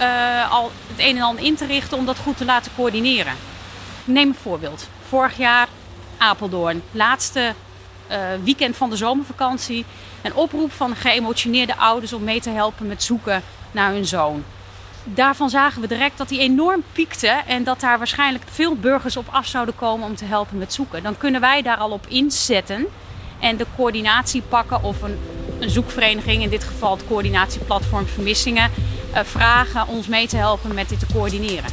uh, 0.00 0.52
al 0.52 0.70
het 0.86 0.98
een 0.98 1.16
en 1.16 1.22
ander 1.22 1.44
in 1.44 1.56
te 1.56 1.66
richten 1.66 1.98
om 1.98 2.06
dat 2.06 2.18
goed 2.18 2.36
te 2.36 2.44
laten 2.44 2.72
coördineren. 2.76 3.34
Neem 4.04 4.28
een 4.28 4.34
voorbeeld. 4.42 4.88
Vorig 5.08 5.36
jaar 5.36 5.68
Apeldoorn, 6.18 6.82
laatste 6.90 7.54
uh, 8.10 8.16
weekend 8.44 8.76
van 8.76 8.90
de 8.90 8.96
zomervakantie. 8.96 9.84
Een 10.22 10.34
oproep 10.34 10.72
van 10.72 10.96
geëmotioneerde 10.96 11.76
ouders 11.76 12.12
om 12.12 12.24
mee 12.24 12.40
te 12.40 12.50
helpen 12.50 12.86
met 12.86 13.02
zoeken 13.02 13.42
naar 13.70 13.92
hun 13.92 14.06
zoon. 14.06 14.44
Daarvan 15.04 15.50
zagen 15.50 15.80
we 15.80 15.86
direct 15.86 16.18
dat 16.18 16.28
die 16.28 16.40
enorm 16.40 16.82
piekte 16.92 17.28
en 17.28 17.64
dat 17.64 17.80
daar 17.80 17.98
waarschijnlijk 17.98 18.44
veel 18.50 18.76
burgers 18.76 19.16
op 19.16 19.26
af 19.30 19.46
zouden 19.46 19.76
komen 19.76 20.06
om 20.06 20.16
te 20.16 20.24
helpen 20.24 20.58
met 20.58 20.72
zoeken. 20.72 21.02
Dan 21.02 21.18
kunnen 21.18 21.40
wij 21.40 21.62
daar 21.62 21.76
al 21.76 21.90
op 21.90 22.06
inzetten 22.06 22.86
en 23.40 23.56
de 23.56 23.66
coördinatie 23.76 24.42
pakken 24.48 24.82
of 24.82 25.02
een, 25.02 25.18
een 25.60 25.70
zoekvereniging, 25.70 26.42
in 26.42 26.50
dit 26.50 26.64
geval 26.64 26.96
het 26.96 27.06
coördinatieplatform 27.06 28.06
Vermissingen, 28.06 28.70
uh, 29.14 29.20
vragen 29.22 29.86
ons 29.86 30.06
mee 30.06 30.28
te 30.28 30.36
helpen 30.36 30.74
met 30.74 30.88
dit 30.88 30.98
te 30.98 31.06
coördineren. 31.12 31.70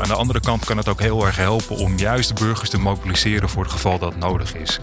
Aan 0.00 0.08
de 0.08 0.14
andere 0.14 0.40
kant 0.40 0.64
kan 0.64 0.76
het 0.76 0.88
ook 0.88 1.00
heel 1.00 1.26
erg 1.26 1.36
helpen 1.36 1.76
om 1.76 1.98
juist 1.98 2.28
de 2.28 2.44
burgers 2.44 2.70
te 2.70 2.78
mobiliseren 2.78 3.48
voor 3.48 3.62
het 3.62 3.72
geval 3.72 3.98
dat 3.98 4.16
nodig 4.16 4.54
is. 4.54 4.80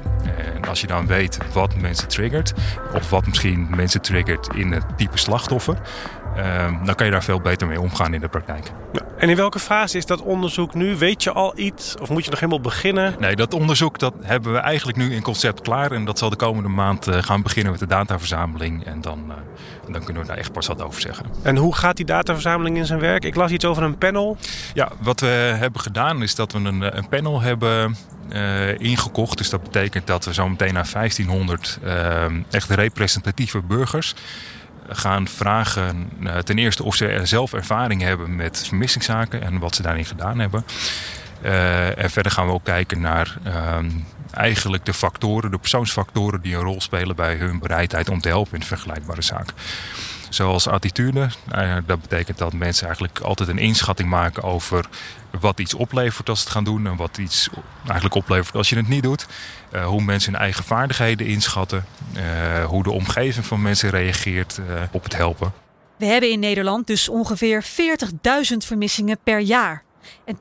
En 0.53 0.69
als 0.69 0.81
je 0.81 0.87
dan 0.87 1.07
weet 1.07 1.37
wat 1.53 1.75
mensen 1.75 2.07
triggert, 2.07 2.53
of 2.93 3.09
wat 3.09 3.27
misschien 3.27 3.67
mensen 3.75 4.01
triggert 4.01 4.47
in 4.55 4.71
het 4.71 4.97
type 4.97 5.17
slachtoffer, 5.17 5.81
uh, 6.37 6.85
dan 6.85 6.95
kan 6.95 7.05
je 7.05 7.11
daar 7.11 7.23
veel 7.23 7.41
beter 7.41 7.67
mee 7.67 7.81
omgaan 7.81 8.13
in 8.13 8.21
de 8.21 8.27
praktijk. 8.27 8.71
En 9.21 9.29
in 9.29 9.35
welke 9.35 9.59
fase 9.59 9.97
is 9.97 10.05
dat 10.05 10.21
onderzoek 10.21 10.73
nu? 10.73 10.97
Weet 10.97 11.23
je 11.23 11.31
al 11.31 11.53
iets 11.55 11.95
of 11.97 12.09
moet 12.09 12.23
je 12.23 12.29
nog 12.29 12.39
helemaal 12.39 12.61
beginnen? 12.61 13.15
Nee, 13.19 13.35
dat 13.35 13.53
onderzoek 13.53 13.99
dat 13.99 14.13
hebben 14.21 14.53
we 14.53 14.57
eigenlijk 14.57 14.97
nu 14.97 15.13
in 15.13 15.21
concept 15.21 15.61
klaar. 15.61 15.91
En 15.91 16.05
dat 16.05 16.19
zal 16.19 16.29
de 16.29 16.35
komende 16.35 16.69
maand 16.69 17.07
uh, 17.07 17.17
gaan 17.19 17.41
beginnen 17.41 17.71
met 17.71 17.79
de 17.79 17.87
dataverzameling. 17.87 18.85
En 18.85 19.01
dan, 19.01 19.23
uh, 19.27 19.35
dan 19.91 20.03
kunnen 20.03 20.21
we 20.21 20.27
daar 20.27 20.37
echt 20.37 20.51
pas 20.51 20.67
wat 20.67 20.81
over 20.81 21.01
zeggen. 21.01 21.25
En 21.43 21.55
hoe 21.55 21.75
gaat 21.75 21.95
die 21.95 22.05
dataverzameling 22.05 22.77
in 22.77 22.85
zijn 22.85 22.99
werk? 22.99 23.25
Ik 23.25 23.35
las 23.35 23.51
iets 23.51 23.65
over 23.65 23.83
een 23.83 23.97
panel. 23.97 24.37
Ja, 24.73 24.91
wat 25.01 25.19
we 25.19 25.27
hebben 25.27 25.81
gedaan 25.81 26.23
is 26.23 26.35
dat 26.35 26.51
we 26.51 26.59
een, 26.59 26.97
een 26.97 27.09
panel 27.09 27.41
hebben 27.41 27.95
uh, 28.33 28.79
ingekocht. 28.79 29.37
Dus 29.37 29.49
dat 29.49 29.63
betekent 29.63 30.07
dat 30.07 30.25
we 30.25 30.33
zo 30.33 30.49
meteen 30.49 30.73
naar 30.73 30.89
1500 30.93 31.79
uh, 31.83 32.23
echt 32.49 32.69
representatieve 32.69 33.61
burgers 33.61 34.15
gaan 34.91 35.27
vragen 35.27 36.09
uh, 36.19 36.37
ten 36.37 36.57
eerste 36.57 36.83
of 36.83 36.95
ze 36.95 37.19
zelf 37.23 37.53
ervaring 37.53 38.01
hebben 38.01 38.35
met 38.35 38.67
vermissingszaken 38.67 39.41
en 39.41 39.59
wat 39.59 39.75
ze 39.75 39.81
daarin 39.81 40.05
gedaan 40.05 40.39
hebben. 40.39 40.65
Uh, 41.43 41.97
en 41.97 42.09
verder 42.09 42.31
gaan 42.31 42.47
we 42.47 42.53
ook 42.53 42.63
kijken 42.63 43.01
naar 43.01 43.37
eigenlijk 44.31 44.85
de 44.85 44.93
factoren, 44.93 45.51
de 45.51 45.57
persoonsfactoren 45.57 46.41
die 46.41 46.55
een 46.55 46.61
rol 46.61 46.81
spelen 46.81 47.15
bij 47.15 47.35
hun 47.35 47.59
bereidheid 47.59 48.09
om 48.09 48.21
te 48.21 48.27
helpen 48.27 48.59
in 48.59 48.65
vergelijkbare 48.65 49.21
zaak. 49.21 49.53
Zoals 50.33 50.67
attitude. 50.67 51.29
Uh, 51.55 51.77
dat 51.85 52.01
betekent 52.01 52.37
dat 52.37 52.53
mensen 52.53 52.85
eigenlijk 52.85 53.19
altijd 53.19 53.49
een 53.49 53.57
inschatting 53.57 54.09
maken 54.09 54.43
over 54.43 54.85
wat 55.39 55.59
iets 55.59 55.73
oplevert 55.73 56.29
als 56.29 56.39
ze 56.39 56.43
het 56.43 56.53
gaan 56.53 56.63
doen 56.63 56.87
en 56.87 56.95
wat 56.95 57.17
iets 57.17 57.49
eigenlijk 57.85 58.15
oplevert 58.15 58.55
als 58.55 58.69
je 58.69 58.75
het 58.75 58.87
niet 58.87 59.03
doet. 59.03 59.25
Uh, 59.73 59.85
hoe 59.85 60.01
mensen 60.01 60.31
hun 60.31 60.41
eigen 60.41 60.63
vaardigheden 60.63 61.27
inschatten, 61.27 61.85
uh, 62.15 62.65
hoe 62.65 62.83
de 62.83 62.91
omgeving 62.91 63.45
van 63.45 63.61
mensen 63.61 63.89
reageert 63.89 64.59
op 64.91 65.03
het 65.03 65.15
helpen. 65.15 65.53
We 65.97 66.05
hebben 66.05 66.31
in 66.31 66.39
Nederland 66.39 66.87
dus 66.87 67.09
ongeveer 67.09 67.63
40.000 67.63 68.57
vermissingen 68.57 69.17
per 69.23 69.39
jaar. 69.39 69.83
En 70.25 70.37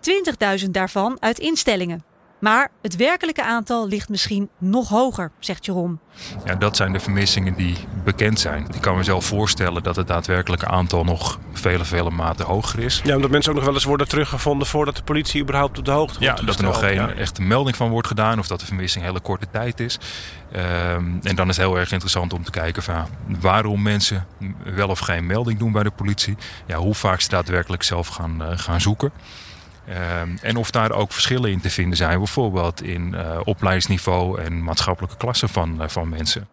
20.000 0.60 0.70
daarvan 0.70 1.16
uit 1.20 1.38
instellingen. 1.38 2.04
Maar 2.40 2.70
het 2.82 2.96
werkelijke 2.96 3.44
aantal 3.44 3.88
ligt 3.88 4.08
misschien 4.08 4.48
nog 4.58 4.88
hoger, 4.88 5.30
zegt 5.38 5.64
Jeroen. 5.64 5.98
Ja, 6.44 6.54
dat 6.54 6.76
zijn 6.76 6.92
de 6.92 7.00
vermissingen 7.00 7.54
die 7.54 7.76
bekend 8.04 8.40
zijn. 8.40 8.66
Ik 8.74 8.80
kan 8.80 8.96
me 8.96 9.02
zelf 9.02 9.24
voorstellen 9.24 9.82
dat 9.82 9.96
het 9.96 10.06
daadwerkelijke 10.06 10.66
aantal 10.66 11.04
nog 11.04 11.38
vele, 11.52 11.84
vele 11.84 12.10
maten 12.10 12.46
hoger 12.46 12.78
is. 12.78 13.00
Ja, 13.04 13.16
omdat 13.16 13.30
mensen 13.30 13.50
ook 13.50 13.56
nog 13.56 13.66
wel 13.66 13.74
eens 13.74 13.84
worden 13.84 14.08
teruggevonden 14.08 14.66
voordat 14.66 14.96
de 14.96 15.02
politie 15.02 15.42
überhaupt 15.42 15.78
op 15.78 15.84
de 15.84 15.90
hoogte 15.90 16.18
wordt 16.18 16.38
Ja, 16.38 16.46
dat 16.46 16.58
er 16.58 16.64
nog 16.64 16.78
geen 16.78 16.94
ja. 16.94 17.12
echte 17.12 17.42
melding 17.42 17.76
van 17.76 17.90
wordt 17.90 18.06
gedaan 18.06 18.38
of 18.38 18.46
dat 18.46 18.60
de 18.60 18.66
vermissing 18.66 19.04
hele 19.04 19.20
korte 19.20 19.46
tijd 19.50 19.80
is. 19.80 19.98
Um, 20.56 21.20
en 21.22 21.36
dan 21.36 21.48
is 21.48 21.56
het 21.56 21.66
heel 21.66 21.78
erg 21.78 21.92
interessant 21.92 22.32
om 22.32 22.44
te 22.44 22.50
kijken 22.50 22.82
van 22.82 23.06
waarom 23.40 23.82
mensen 23.82 24.26
wel 24.74 24.88
of 24.88 24.98
geen 24.98 25.26
melding 25.26 25.58
doen 25.58 25.72
bij 25.72 25.82
de 25.82 25.90
politie. 25.90 26.36
Ja, 26.66 26.76
hoe 26.76 26.94
vaak 26.94 27.20
ze 27.20 27.28
daadwerkelijk 27.28 27.82
zelf 27.82 28.08
gaan, 28.08 28.42
uh, 28.42 28.48
gaan 28.54 28.80
zoeken. 28.80 29.12
Uh, 29.88 30.20
en 30.42 30.56
of 30.56 30.70
daar 30.70 30.92
ook 30.92 31.12
verschillen 31.12 31.50
in 31.50 31.60
te 31.60 31.70
vinden 31.70 31.96
zijn, 31.96 32.18
bijvoorbeeld 32.18 32.82
in 32.82 33.14
uh, 33.14 33.40
opleidingsniveau 33.44 34.40
en 34.40 34.62
maatschappelijke 34.62 35.16
klassen 35.16 35.48
van, 35.48 35.82
uh, 35.82 35.88
van 35.88 36.08
mensen. 36.08 36.48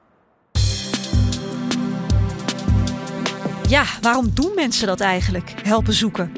Ja, 3.68 3.84
waarom 4.02 4.30
doen 4.34 4.52
mensen 4.56 4.88
dat 4.88 5.00
eigenlijk? 5.00 5.54
Helpen 5.64 5.94
zoeken. 5.94 6.32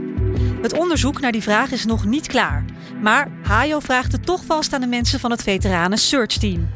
Het 0.62 0.74
onderzoek 0.74 1.20
naar 1.20 1.32
die 1.32 1.42
vraag 1.42 1.72
is 1.72 1.86
nog 1.86 2.06
niet 2.06 2.28
klaar. 2.28 2.66
Maar 3.02 3.28
Hajo 3.44 3.80
vraagt 3.80 4.12
het 4.12 4.26
toch 4.26 4.46
vast 4.46 4.74
aan 4.74 4.82
de 4.82 4.88
mensen 4.88 5.20
van 5.20 5.32
het 5.32 5.44
veteranen 5.44 5.98
Search 5.98 6.38
Team. 6.38 6.70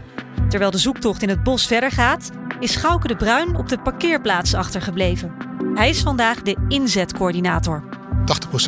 Terwijl 0.49 0.71
de 0.71 0.77
zoektocht 0.77 1.21
in 1.21 1.29
het 1.29 1.43
bos 1.43 1.67
verder 1.67 1.91
gaat, 1.91 2.31
is 2.59 2.71
Schouke 2.71 3.07
de 3.07 3.15
Bruin 3.15 3.55
op 3.55 3.69
de 3.69 3.79
parkeerplaats 3.79 4.53
achtergebleven. 4.53 5.31
Hij 5.73 5.89
is 5.89 6.01
vandaag 6.01 6.41
de 6.41 6.65
inzetcoördinator. 6.67 7.83
80% 8.23 8.25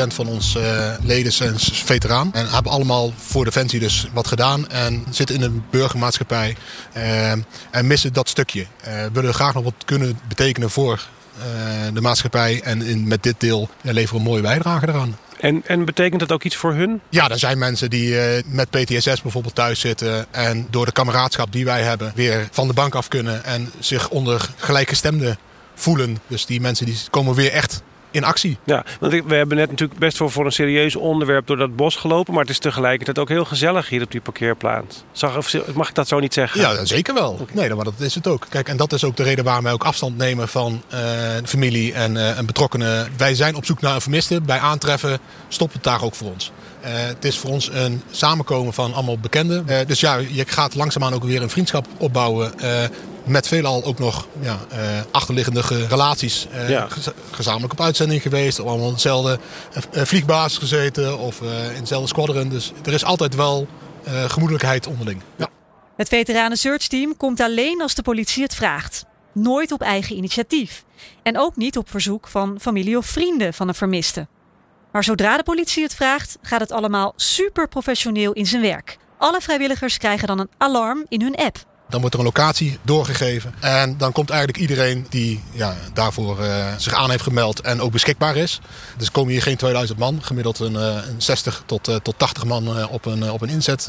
van 0.08 0.28
onze 0.28 0.60
uh, 0.60 1.06
leden 1.08 1.32
zijn 1.32 1.60
veteraan 1.60 2.34
en 2.34 2.50
hebben 2.50 2.72
allemaal 2.72 3.14
voor 3.18 3.46
Defensie 3.46 3.80
dus 3.80 4.08
wat 4.14 4.28
gedaan 4.28 4.70
en 4.70 5.04
zitten 5.10 5.36
in 5.36 5.42
een 5.42 5.64
burgermaatschappij 5.70 6.56
uh, 6.98 7.32
en 7.72 7.88
missen 7.88 8.14
dat 8.14 8.30
stukje. 8.30 8.62
Uh, 8.88 8.94
willen 9.14 9.34
graag 9.34 9.54
nog 9.54 9.64
wat 9.64 9.74
kunnen 9.86 10.20
betekenen 10.28 10.70
voor 10.70 11.08
de 11.94 12.02
maatschappij 12.02 12.62
en 12.64 12.82
in, 12.82 13.08
met 13.08 13.24
dit 13.24 13.36
deel 13.38 13.70
leveren 13.82 14.20
een 14.20 14.28
mooie 14.28 14.42
bijdrage 14.42 14.88
eraan. 14.88 15.18
En, 15.40 15.64
en 15.66 15.86
betekent 15.86 16.20
dat 16.20 16.32
ook 16.32 16.44
iets 16.44 16.56
voor 16.56 16.74
hun? 16.74 17.02
Ja, 17.10 17.30
er 17.30 17.40
zijn 17.40 17.58
mensen 17.58 17.90
die 17.90 18.16
met 18.46 18.70
PTSS 18.70 19.22
bijvoorbeeld 19.22 19.56
thuis 19.56 19.80
zitten 19.80 20.26
en 20.32 20.68
door 20.70 20.86
de 20.86 20.92
kameraadschap 20.92 21.52
die 21.52 21.66
wij 21.66 21.82
hebben 21.82 22.12
weer 22.16 22.48
van 22.52 22.68
de 22.68 22.74
bank 22.74 22.96
af 22.96 23.08
kunnen 23.08 23.44
en 23.44 23.72
zich 23.80 24.10
onder 24.10 24.50
gelijkgestemden 24.56 25.38
voelen. 25.76 26.18
Dus 26.28 26.46
die 26.46 26.62
mensen 26.62 26.86
die 26.86 26.98
komen 27.10 27.36
weer 27.36 27.52
echt 27.52 27.82
in 28.16 28.24
actie. 28.24 28.58
Ja, 28.64 28.86
want 29.00 29.14
we 29.14 29.36
hebben 29.36 29.58
net 29.58 29.70
natuurlijk 29.70 30.00
best 30.00 30.18
wel 30.18 30.30
voor 30.30 30.46
een 30.46 30.52
serieus 30.52 30.96
onderwerp 30.96 31.48
door 31.48 31.58
dat 31.58 31.76
bos 31.76 31.96
gelopen. 31.96 32.34
Maar 32.34 32.42
het 32.42 32.52
is 32.52 32.60
tegelijkertijd 32.60 33.20
ook 33.20 33.30
heel 33.30 33.46
gezellig 33.46 33.90
hier 33.90 34.02
op 34.02 34.12
die 34.12 34.22
parkeerplaats. 34.22 35.04
Zag, 35.12 35.54
mag 35.74 35.90
ik 35.90 35.96
dat 35.96 36.08
zo 36.08 36.20
niet 36.20 36.34
zeggen? 36.34 36.62
Ja, 36.62 36.86
zeker 36.86 37.14
wel. 37.14 37.32
Okay. 37.32 37.56
Nee, 37.56 37.74
maar 37.74 37.86
dat 37.86 38.00
is 38.00 38.16
het 38.16 38.28
ook. 38.28 38.46
Kijk, 38.50 38.70
en 38.70 38.78
dat 38.78 38.94
is 38.94 39.04
ook 39.04 39.16
de 39.16 39.24
reden 39.24 39.44
waarom 39.44 39.64
wij 39.64 39.74
ook 39.74 39.84
afstand 39.84 40.18
nemen 40.18 40.48
van 40.48 40.82
uh, 40.94 41.00
familie 41.44 41.94
en, 41.94 42.16
uh, 42.16 42.38
en 42.38 42.46
betrokkenen. 42.46 43.10
Wij 43.18 43.36
zijn 43.36 43.56
op 43.56 43.66
zoek 43.66 43.82
naar 43.82 43.96
een 43.96 44.02
vermiste. 44.02 44.42
Bij 44.42 44.60
aantreffen 44.60 45.20
stopt 45.48 45.74
het 45.74 45.84
daar 45.84 46.04
ook 46.04 46.16
voor 46.16 46.32
ons. 46.32 46.52
Uh, 46.86 46.92
het 46.92 47.26
is 47.26 47.38
voor 47.38 47.50
ons 47.50 47.70
een 47.74 48.02
samenkomen 48.12 48.74
van 48.74 48.94
allemaal 48.94 49.18
bekenden. 49.18 49.66
Uh, 49.70 49.78
dus 49.88 50.00
ja, 50.00 50.16
je 50.16 50.46
gaat 50.48 50.76
langzaamaan 50.76 51.14
ook 51.14 51.24
weer 51.24 51.42
een 51.42 51.50
vriendschap 51.50 51.88
opbouwen. 51.98 52.54
Uh, 52.64 52.84
met 53.26 53.48
veelal 53.48 53.84
ook 53.84 54.00
nog 54.00 54.28
ja, 54.40 54.60
achterliggende 55.12 55.62
relaties. 55.90 56.48
Ja. 56.68 56.88
Gezamenlijk 57.32 57.74
op 57.74 57.82
uitzending 57.82 58.22
geweest. 58.22 58.60
Allemaal 58.60 58.86
in 58.86 58.92
hetzelfde 58.92 59.40
vliegbasis 59.92 60.58
gezeten 60.58 61.18
of 61.18 61.42
in 61.42 61.76
hetzelfde 61.76 62.08
squadron. 62.08 62.50
Dus 62.50 62.72
er 62.84 62.94
is 62.94 63.04
altijd 63.04 63.36
wel 63.36 63.68
gemoedelijkheid 64.28 64.88
onderling. 64.88 65.22
Ja. 65.36 65.50
Het 65.98 66.08
veteranen 66.08 66.58
search 66.58 66.88
team 66.88 67.18
komt 67.18 67.40
alleen 67.40 67.82
als 67.82 67.96
de 67.96 68.02
politie 68.02 68.44
het 68.44 68.56
vraagt. 68.56 69.06
Nooit 69.34 69.72
op 69.72 69.82
eigen 69.82 70.16
initiatief. 70.16 70.84
En 71.24 71.40
ook 71.40 71.56
niet 71.56 71.78
op 71.78 71.90
verzoek 71.90 72.28
van 72.28 72.58
familie 72.62 72.98
of 72.98 73.06
vrienden 73.06 73.54
van 73.54 73.68
een 73.68 73.76
vermiste. 73.76 74.28
Maar 74.92 75.04
zodra 75.04 75.38
de 75.38 75.44
politie 75.44 75.84
het 75.84 75.96
vraagt, 75.96 76.38
gaat 76.42 76.60
het 76.60 76.72
allemaal 76.72 77.14
super 77.16 77.68
professioneel 77.68 78.32
in 78.32 78.46
zijn 78.46 78.62
werk. 78.62 78.98
Alle 79.18 79.42
vrijwilligers 79.42 79.98
krijgen 79.98 80.28
dan 80.28 80.40
een 80.40 80.50
alarm 80.58 81.06
in 81.08 81.22
hun 81.22 81.36
app. 81.36 81.58
Dan 81.96 82.04
wordt 82.04 82.20
er 82.20 82.26
een 82.26 82.34
locatie 82.36 82.80
doorgegeven. 82.82 83.54
En 83.60 83.98
dan 83.98 84.12
komt 84.12 84.30
eigenlijk 84.30 84.60
iedereen 84.60 85.06
die 85.10 85.44
ja, 85.52 85.76
daarvoor 85.94 86.40
uh, 86.40 86.66
zich 86.78 86.94
aan 86.94 87.10
heeft 87.10 87.24
gemeld 87.24 87.62
en 87.62 87.82
ook 87.82 87.92
beschikbaar 87.92 88.36
is. 88.36 88.60
Dus 88.98 89.12
komen 89.12 89.32
hier 89.32 89.42
geen 89.42 89.58
2000 89.58 90.00
man. 90.00 90.20
Gemiddeld 90.22 90.60
een, 90.60 90.74
uh, 90.74 90.96
een 91.08 91.22
60 91.22 91.64
tot, 91.66 91.90
uh, 91.90 91.96
tot 91.96 92.14
80 92.18 92.46
man 92.46 92.88
op, 92.90 93.06
een, 93.06 93.32
op 93.32 93.42
een 93.42 93.50
inzet 93.50 93.88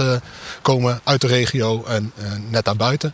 komen 0.62 1.01
uit 1.05 1.21
de 1.21 1.27
regio 1.27 1.85
en 1.85 2.12
net 2.51 2.64
daarbuiten. 2.64 3.12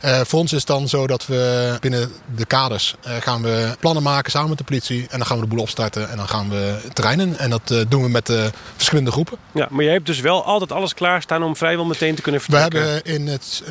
voor 0.00 0.38
ons 0.38 0.52
is 0.52 0.58
het 0.58 0.66
dan 0.66 0.88
zo 0.88 1.06
dat 1.06 1.26
we 1.26 1.76
binnen 1.80 2.12
de 2.36 2.44
kaders 2.44 2.94
gaan 3.20 3.42
we 3.42 3.76
plannen 3.80 4.02
maken 4.02 4.30
samen 4.30 4.48
met 4.48 4.58
de 4.58 4.64
politie. 4.64 5.06
En 5.10 5.18
dan 5.18 5.26
gaan 5.26 5.36
we 5.36 5.42
de 5.42 5.48
boel 5.48 5.60
opstarten 5.60 6.10
en 6.10 6.16
dan 6.16 6.28
gaan 6.28 6.48
we 6.50 6.80
terreinen. 6.92 7.38
En 7.38 7.50
dat 7.50 7.74
doen 7.88 8.02
we 8.02 8.08
met 8.08 8.32
verschillende 8.76 9.10
groepen. 9.10 9.38
Ja, 9.52 9.68
maar 9.70 9.84
jij 9.84 9.92
hebt 9.92 10.06
dus 10.06 10.20
wel 10.20 10.44
altijd 10.44 10.72
alles 10.72 10.94
klaarstaan 10.94 11.42
om 11.42 11.56
vrijwel 11.56 11.84
meteen 11.84 12.14
te 12.14 12.22
kunnen 12.22 12.40
vertrekken. 12.40 12.80
We 12.80 12.86
hebben 12.86 13.14
in 13.14 13.26
het 13.26 13.62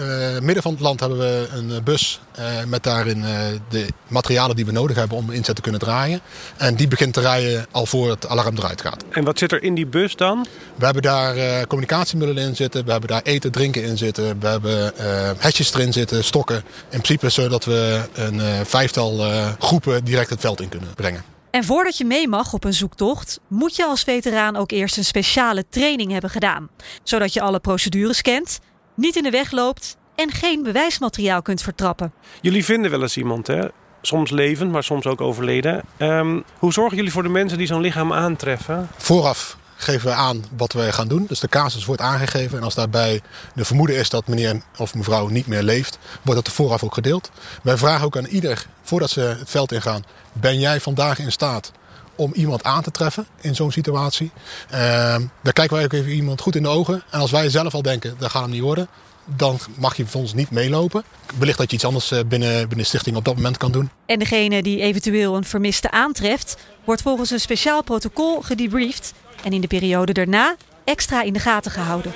midden 0.42 0.57
van 0.62 0.72
het 0.72 0.82
land 0.82 1.00
hebben 1.00 1.18
we 1.18 1.48
een 1.54 1.84
bus 1.84 2.20
uh, 2.40 2.46
met 2.68 2.84
daarin 2.84 3.18
uh, 3.18 3.28
de 3.70 3.86
materialen 4.08 4.56
die 4.56 4.66
we 4.66 4.72
nodig 4.72 4.98
hebben 4.98 5.18
om 5.18 5.32
inzet 5.32 5.56
te 5.56 5.62
kunnen 5.62 5.82
draaien. 5.82 6.22
En 6.58 6.76
die 6.76 6.88
begint 6.88 7.14
te 7.14 7.22
rijden 7.22 7.66
al 7.72 7.86
voor 7.86 8.10
het 8.10 8.28
alarm 8.28 8.58
eruit 8.58 8.82
gaat. 8.82 9.04
En 9.10 9.24
wat 9.24 9.40
zit 9.40 9.52
er 9.52 9.64
in 9.64 9.76
die 9.76 9.88
bus 9.88 10.16
dan? 10.16 10.46
We 10.76 10.86
hebben 10.86 11.04
daar 11.04 11.38
uh, 11.38 11.62
communicatiemiddelen 11.62 12.44
in 12.44 12.56
zitten. 12.56 12.86
We 12.86 12.92
hebben 12.92 13.10
daar 13.10 13.22
eten, 13.22 13.52
drinken 13.52 13.84
in 13.84 13.98
zitten. 13.98 14.40
We 14.40 14.48
hebben 14.48 14.94
hesjes 15.38 15.74
erin 15.74 15.94
zitten, 15.94 16.24
stokken. 16.24 16.56
In 16.56 16.64
principe 17.02 17.30
zodat 17.30 17.66
we 17.66 18.02
een 18.14 18.66
vijftal 18.66 19.20
groepen 19.60 20.04
direct 20.04 20.30
het 20.30 20.40
veld 20.40 20.62
in 20.62 20.70
kunnen 20.70 20.94
brengen. 20.96 21.24
En 21.52 21.64
voordat 21.64 21.98
je 21.98 22.06
mee 22.06 22.28
mag 22.28 22.54
op 22.54 22.64
een 22.64 22.74
zoektocht, 22.74 23.40
moet 23.48 23.76
je 23.76 23.86
als 23.86 24.04
veteraan 24.04 24.56
ook 24.56 24.72
eerst 24.72 24.98
een 24.98 25.06
speciale 25.06 25.66
training 25.70 26.12
hebben 26.12 26.30
gedaan. 26.30 26.70
Zodat 27.04 27.34
je 27.34 27.42
alle 27.42 27.60
procedures 27.60 28.22
kent, 28.22 28.60
niet 28.96 29.16
in 29.16 29.24
de 29.24 29.30
weg 29.30 29.52
loopt 29.52 29.98
en 30.18 30.32
geen 30.32 30.64
bewijsmateriaal 30.64 31.42
kunt 31.42 31.62
vertrappen. 31.62 32.14
Jullie 32.42 32.66
vinden 32.66 32.92
wel 32.92 33.02
eens 33.02 33.18
iemand, 33.18 33.48
hè? 33.48 33.68
Soms 34.02 34.32
levend, 34.32 34.72
maar 34.72 34.84
soms 34.84 35.06
ook 35.06 35.22
overleden. 35.22 35.84
Um, 35.98 36.44
hoe 36.60 36.74
zorgen 36.74 36.96
jullie 36.96 37.12
voor 37.12 37.24
de 37.24 37.30
mensen 37.30 37.58
die 37.58 37.68
zo'n 37.68 37.82
lichaam 37.82 38.14
aantreffen? 38.14 38.88
Vooraf 38.98 39.58
geven 39.76 40.08
we 40.08 40.14
aan 40.14 40.46
wat 40.58 40.74
we 40.74 40.92
gaan 40.92 41.08
doen. 41.08 41.26
Dus 41.28 41.40
de 41.40 41.48
casus 41.48 41.86
wordt 41.86 42.02
aangegeven. 42.02 42.58
En 42.58 42.64
als 42.64 42.76
daarbij 42.76 43.22
de 43.54 43.66
vermoeden 43.66 43.96
is 43.96 44.10
dat 44.10 44.28
meneer 44.28 44.62
of 44.78 44.96
mevrouw 44.96 45.28
niet 45.28 45.48
meer 45.48 45.64
leeft, 45.64 45.98
wordt 46.22 46.40
dat 46.40 46.48
er 46.48 46.56
vooraf 46.58 46.84
ook 46.84 46.94
gedeeld. 46.94 47.32
Wij 47.64 47.78
vragen 47.78 48.06
ook 48.06 48.18
aan 48.18 48.26
ieder, 48.26 48.66
voordat 48.84 49.10
ze 49.10 49.20
het 49.22 49.50
veld 49.50 49.72
ingaan, 49.72 50.04
ben 50.34 50.60
jij 50.60 50.80
vandaag 50.80 51.20
in 51.20 51.32
staat 51.32 51.72
om 52.16 52.34
iemand 52.34 52.64
aan 52.64 52.84
te 52.84 52.92
treffen 52.92 53.28
in 53.42 53.56
zo'n 53.56 53.72
situatie? 53.72 54.32
Uh, 54.74 55.16
dan 55.42 55.54
kijken 55.54 55.76
wij 55.76 55.84
ook 55.84 55.94
even 55.94 56.12
iemand 56.12 56.42
goed 56.42 56.56
in 56.56 56.64
de 56.64 56.70
ogen. 56.70 57.04
En 57.10 57.20
als 57.20 57.32
wij 57.32 57.50
zelf 57.50 57.74
al 57.74 57.82
denken, 57.82 58.16
dat 58.18 58.32
gaat 58.32 58.42
hem 58.42 58.52
niet 58.52 58.62
worden, 58.62 58.88
dan 59.36 59.60
mag 59.78 59.98
je 59.98 60.06
voor 60.06 60.22
ons 60.22 60.34
niet 60.34 60.52
meelopen. 60.52 61.04
Wellicht 61.38 61.58
dat 61.58 61.70
je 61.70 61.76
iets 61.76 61.86
anders 61.86 62.10
binnen, 62.10 62.28
binnen 62.30 62.78
de 62.78 62.84
stichting 62.84 63.16
op 63.16 63.26
dat 63.26 63.36
moment 63.36 63.58
kan 63.58 63.72
doen. 63.72 63.90
En 64.06 64.20
degene 64.20 64.62
die 64.62 64.82
eventueel 64.82 65.36
een 65.36 65.44
vermiste 65.44 65.92
aantreft, 65.92 66.58
wordt 66.84 67.02
volgens 67.02 67.30
een 67.30 67.40
speciaal 67.40 67.84
protocol 67.84 68.42
gedebriefd 68.42 69.14
en 69.44 69.54
in 69.54 69.62
de 69.62 69.68
periode 69.68 70.14
daarna 70.14 70.56
extra 70.84 71.22
in 71.24 71.34
de 71.34 71.40
gaten 71.40 71.72
gehouden. 71.72 72.14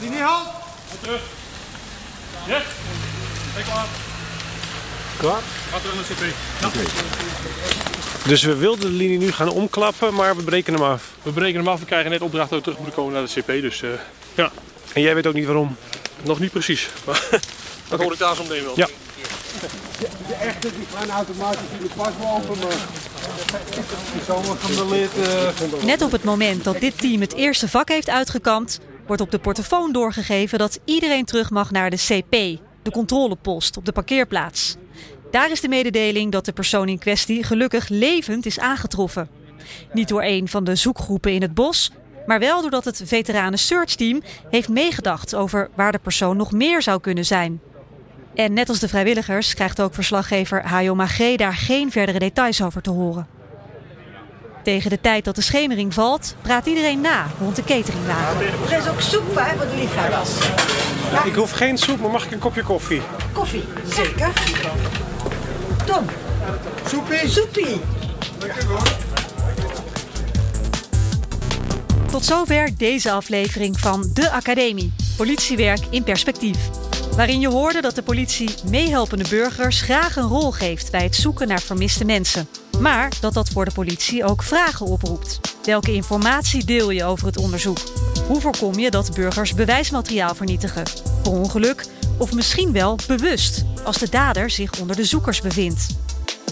Linie 0.00 0.18
halt! 0.18 0.48
Terug. 1.00 1.20
Ja? 2.46 2.62
klaar. 3.64 3.86
Klaar? 5.16 5.40
Terug 5.80 5.94
naar 5.94 6.04
CP. 6.04 6.34
Dus 8.28 8.42
we 8.42 8.56
wilden 8.56 8.90
de 8.90 8.96
linie 8.96 9.18
nu 9.18 9.32
gaan 9.32 9.48
omklappen, 9.48 10.14
maar 10.14 10.36
we 10.36 10.42
breken 10.42 10.74
hem 10.74 10.82
af. 10.82 11.10
We 11.22 11.30
breken 11.30 11.58
hem 11.58 11.68
af. 11.68 11.80
We 11.80 11.86
krijgen 11.86 12.10
net 12.10 12.20
opdracht 12.20 12.50
dat 12.50 12.58
we 12.58 12.64
terug 12.64 12.78
moeten 12.78 12.96
komen 12.96 13.12
naar 13.12 13.22
de 13.22 13.40
CP. 13.40 13.46
Dus 13.46 13.82
uh, 13.82 13.90
ja. 14.34 14.50
En 14.92 15.02
jij 15.02 15.14
weet 15.14 15.26
ook 15.26 15.34
niet 15.34 15.46
waarom? 15.46 15.76
Nog 16.22 16.40
niet 16.40 16.50
precies. 16.50 16.88
Maar 17.06 17.28
dat 17.88 18.00
hoor 18.00 18.12
ik 18.12 18.18
daar 18.18 18.34
zo 18.34 18.42
meteen 18.42 18.64
wel. 18.64 18.72
Ja. 18.76 18.86
De, 19.60 20.06
de 20.26 20.34
echte 20.34 20.68
die 20.76 20.86
gaan 20.94 21.10
automatisch 21.10 21.60
in 21.78 21.82
de 21.82 21.94
pas 21.96 22.12
lopen, 22.20 22.58
maar 22.58 22.76
uh, 24.28 25.84
Net 25.84 26.02
op 26.02 26.12
het 26.12 26.24
moment 26.24 26.64
dat 26.64 26.80
dit 26.80 26.98
team 26.98 27.20
het 27.20 27.34
eerste 27.34 27.68
vak 27.68 27.88
heeft 27.88 28.08
uitgekampt, 28.08 28.80
wordt 29.06 29.22
op 29.22 29.30
de 29.30 29.38
portofoon 29.38 29.92
doorgegeven 29.92 30.58
dat 30.58 30.78
iedereen 30.84 31.24
terug 31.24 31.50
mag 31.50 31.70
naar 31.70 31.90
de 31.90 31.96
CP, 31.96 32.60
de 32.82 32.90
controlepost 32.90 33.76
op 33.76 33.84
de 33.84 33.92
parkeerplaats. 33.92 34.76
Daar 35.30 35.50
is 35.50 35.60
de 35.60 35.68
mededeling 35.68 36.32
dat 36.32 36.44
de 36.44 36.52
persoon 36.52 36.88
in 36.88 36.98
kwestie 36.98 37.42
gelukkig 37.42 37.88
levend 37.88 38.46
is 38.46 38.58
aangetroffen. 38.58 39.28
Niet 39.92 40.08
door 40.08 40.22
een 40.22 40.48
van 40.48 40.64
de 40.64 40.74
zoekgroepen 40.74 41.32
in 41.32 41.42
het 41.42 41.54
bos, 41.54 41.90
maar 42.28 42.38
wel 42.38 42.60
doordat 42.60 42.84
het 42.84 43.02
veteranen 43.04 43.58
search 43.58 43.94
team 43.94 44.22
heeft 44.50 44.68
meegedacht 44.68 45.34
over 45.34 45.70
waar 45.74 45.92
de 45.92 45.98
persoon 45.98 46.36
nog 46.36 46.52
meer 46.52 46.82
zou 46.82 47.00
kunnen 47.00 47.24
zijn. 47.24 47.60
En 48.34 48.52
net 48.52 48.68
als 48.68 48.78
de 48.78 48.88
vrijwilligers 48.88 49.54
krijgt 49.54 49.80
ook 49.80 49.94
verslaggever 49.94 50.62
Hayo 50.62 50.94
Magé 50.94 51.36
daar 51.36 51.54
geen 51.54 51.90
verdere 51.90 52.18
details 52.18 52.62
over 52.62 52.82
te 52.82 52.90
horen. 52.90 53.26
Tegen 54.62 54.90
de 54.90 55.00
tijd 55.00 55.24
dat 55.24 55.34
de 55.34 55.42
schemering 55.42 55.94
valt, 55.94 56.34
praat 56.42 56.66
iedereen 56.66 57.00
na 57.00 57.26
rond 57.40 57.56
de 57.56 57.64
cateringwagen. 57.64 58.46
Er 58.70 58.78
is 58.78 58.88
ook 58.88 59.00
soep 59.00 59.34
hè, 59.34 59.56
voor 59.56 59.66
de 59.66 59.76
liefhebbers. 59.76 60.30
Ik 61.24 61.34
hoef 61.34 61.50
geen 61.50 61.78
soep, 61.78 62.00
maar 62.00 62.10
mag 62.10 62.24
ik 62.24 62.30
een 62.30 62.38
kopje 62.38 62.62
koffie? 62.62 63.02
Koffie, 63.32 63.64
zeker. 63.94 64.32
Tom. 65.84 66.04
Soepie. 66.86 67.28
Soepie. 67.28 67.80
Tot 72.10 72.24
zover 72.24 72.76
deze 72.76 73.10
aflevering 73.10 73.80
van 73.80 74.10
De 74.12 74.30
Academie, 74.30 74.92
politiewerk 75.16 75.80
in 75.90 76.02
perspectief. 76.02 76.58
Waarin 77.16 77.40
je 77.40 77.48
hoorde 77.48 77.80
dat 77.80 77.94
de 77.94 78.02
politie 78.02 78.54
meehelpende 78.70 79.28
burgers 79.28 79.80
graag 79.80 80.16
een 80.16 80.28
rol 80.28 80.52
geeft 80.52 80.90
bij 80.90 81.02
het 81.02 81.14
zoeken 81.14 81.48
naar 81.48 81.60
vermiste 81.60 82.04
mensen. 82.04 82.48
Maar 82.80 83.12
dat 83.20 83.34
dat 83.34 83.48
voor 83.48 83.64
de 83.64 83.72
politie 83.72 84.24
ook 84.24 84.42
vragen 84.42 84.86
oproept. 84.86 85.40
Welke 85.64 85.92
informatie 85.92 86.64
deel 86.64 86.90
je 86.90 87.04
over 87.04 87.26
het 87.26 87.36
onderzoek? 87.36 87.78
Hoe 88.26 88.40
voorkom 88.40 88.78
je 88.78 88.90
dat 88.90 89.14
burgers 89.14 89.54
bewijsmateriaal 89.54 90.34
vernietigen? 90.34 90.84
Per 91.22 91.32
ongeluk 91.32 91.86
of 92.18 92.32
misschien 92.32 92.72
wel 92.72 92.98
bewust, 93.06 93.64
als 93.84 93.98
de 93.98 94.08
dader 94.08 94.50
zich 94.50 94.80
onder 94.80 94.96
de 94.96 95.04
zoekers 95.04 95.40
bevindt. 95.40 95.86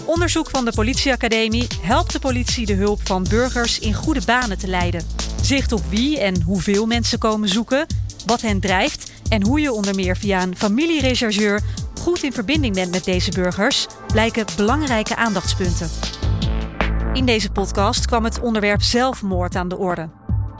Onderzoek 0.05 0.49
van 0.49 0.65
de 0.65 0.71
Politieacademie 0.71 1.67
helpt 1.81 2.11
de 2.11 2.19
politie 2.19 2.65
de 2.65 2.73
hulp 2.73 2.99
van 3.03 3.25
burgers 3.29 3.79
in 3.79 3.93
goede 3.93 4.21
banen 4.25 4.57
te 4.57 4.67
leiden. 4.67 5.16
Zicht 5.47 5.71
op 5.71 5.81
wie 5.89 6.19
en 6.19 6.41
hoeveel 6.41 6.85
mensen 6.85 7.19
komen 7.19 7.49
zoeken, 7.49 7.85
wat 8.25 8.41
hen 8.41 8.59
drijft 8.59 9.11
en 9.29 9.43
hoe 9.43 9.59
je 9.59 9.71
onder 9.71 9.95
meer 9.95 10.17
via 10.17 10.41
een 10.41 10.57
familierechercheur 10.57 11.61
goed 12.01 12.23
in 12.23 12.33
verbinding 12.33 12.75
bent 12.75 12.91
met 12.91 13.03
deze 13.03 13.31
burgers, 13.31 13.87
blijken 14.07 14.45
belangrijke 14.55 15.15
aandachtspunten. 15.15 15.89
In 17.13 17.25
deze 17.25 17.51
podcast 17.51 18.05
kwam 18.05 18.23
het 18.23 18.39
onderwerp 18.39 18.81
zelfmoord 18.81 19.55
aan 19.55 19.67
de 19.67 19.77
orde. 19.77 20.09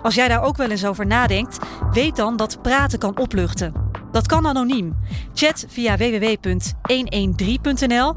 Als 0.01 0.15
jij 0.15 0.27
daar 0.27 0.43
ook 0.43 0.57
wel 0.57 0.69
eens 0.69 0.85
over 0.85 1.05
nadenkt, 1.05 1.57
weet 1.91 2.15
dan 2.15 2.37
dat 2.37 2.61
praten 2.61 2.99
kan 2.99 3.17
opluchten. 3.17 3.73
Dat 4.11 4.27
kan 4.27 4.47
anoniem. 4.47 4.95
Chat 5.33 5.65
via 5.67 5.97
www.113.nl, 5.97 8.15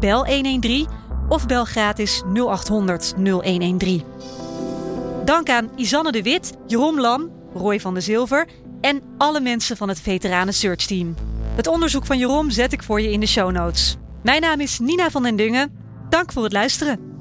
bel 0.00 0.26
113 0.26 0.86
of 1.28 1.46
bel 1.46 1.64
gratis 1.64 2.22
0800 2.34 3.14
0113. 3.16 4.02
Dank 5.24 5.48
aan 5.48 5.70
Isanne 5.76 6.12
de 6.12 6.22
Wit, 6.22 6.52
Jeroen 6.66 7.00
Lam, 7.00 7.30
Roy 7.54 7.80
van 7.80 7.94
de 7.94 8.00
Zilver 8.00 8.48
en 8.80 9.02
alle 9.18 9.40
mensen 9.40 9.76
van 9.76 9.88
het 9.88 10.00
Veteranen 10.00 10.54
Search 10.54 10.86
Team. 10.86 11.14
Het 11.54 11.66
onderzoek 11.66 12.06
van 12.06 12.18
Jeroen 12.18 12.50
zet 12.50 12.72
ik 12.72 12.82
voor 12.82 13.00
je 13.00 13.10
in 13.10 13.20
de 13.20 13.26
show 13.26 13.50
notes. 13.50 13.96
Mijn 14.22 14.40
naam 14.40 14.60
is 14.60 14.78
Nina 14.78 15.10
van 15.10 15.22
den 15.22 15.36
Dungen. 15.36 15.72
Dank 16.08 16.32
voor 16.32 16.42
het 16.42 16.52
luisteren. 16.52 17.11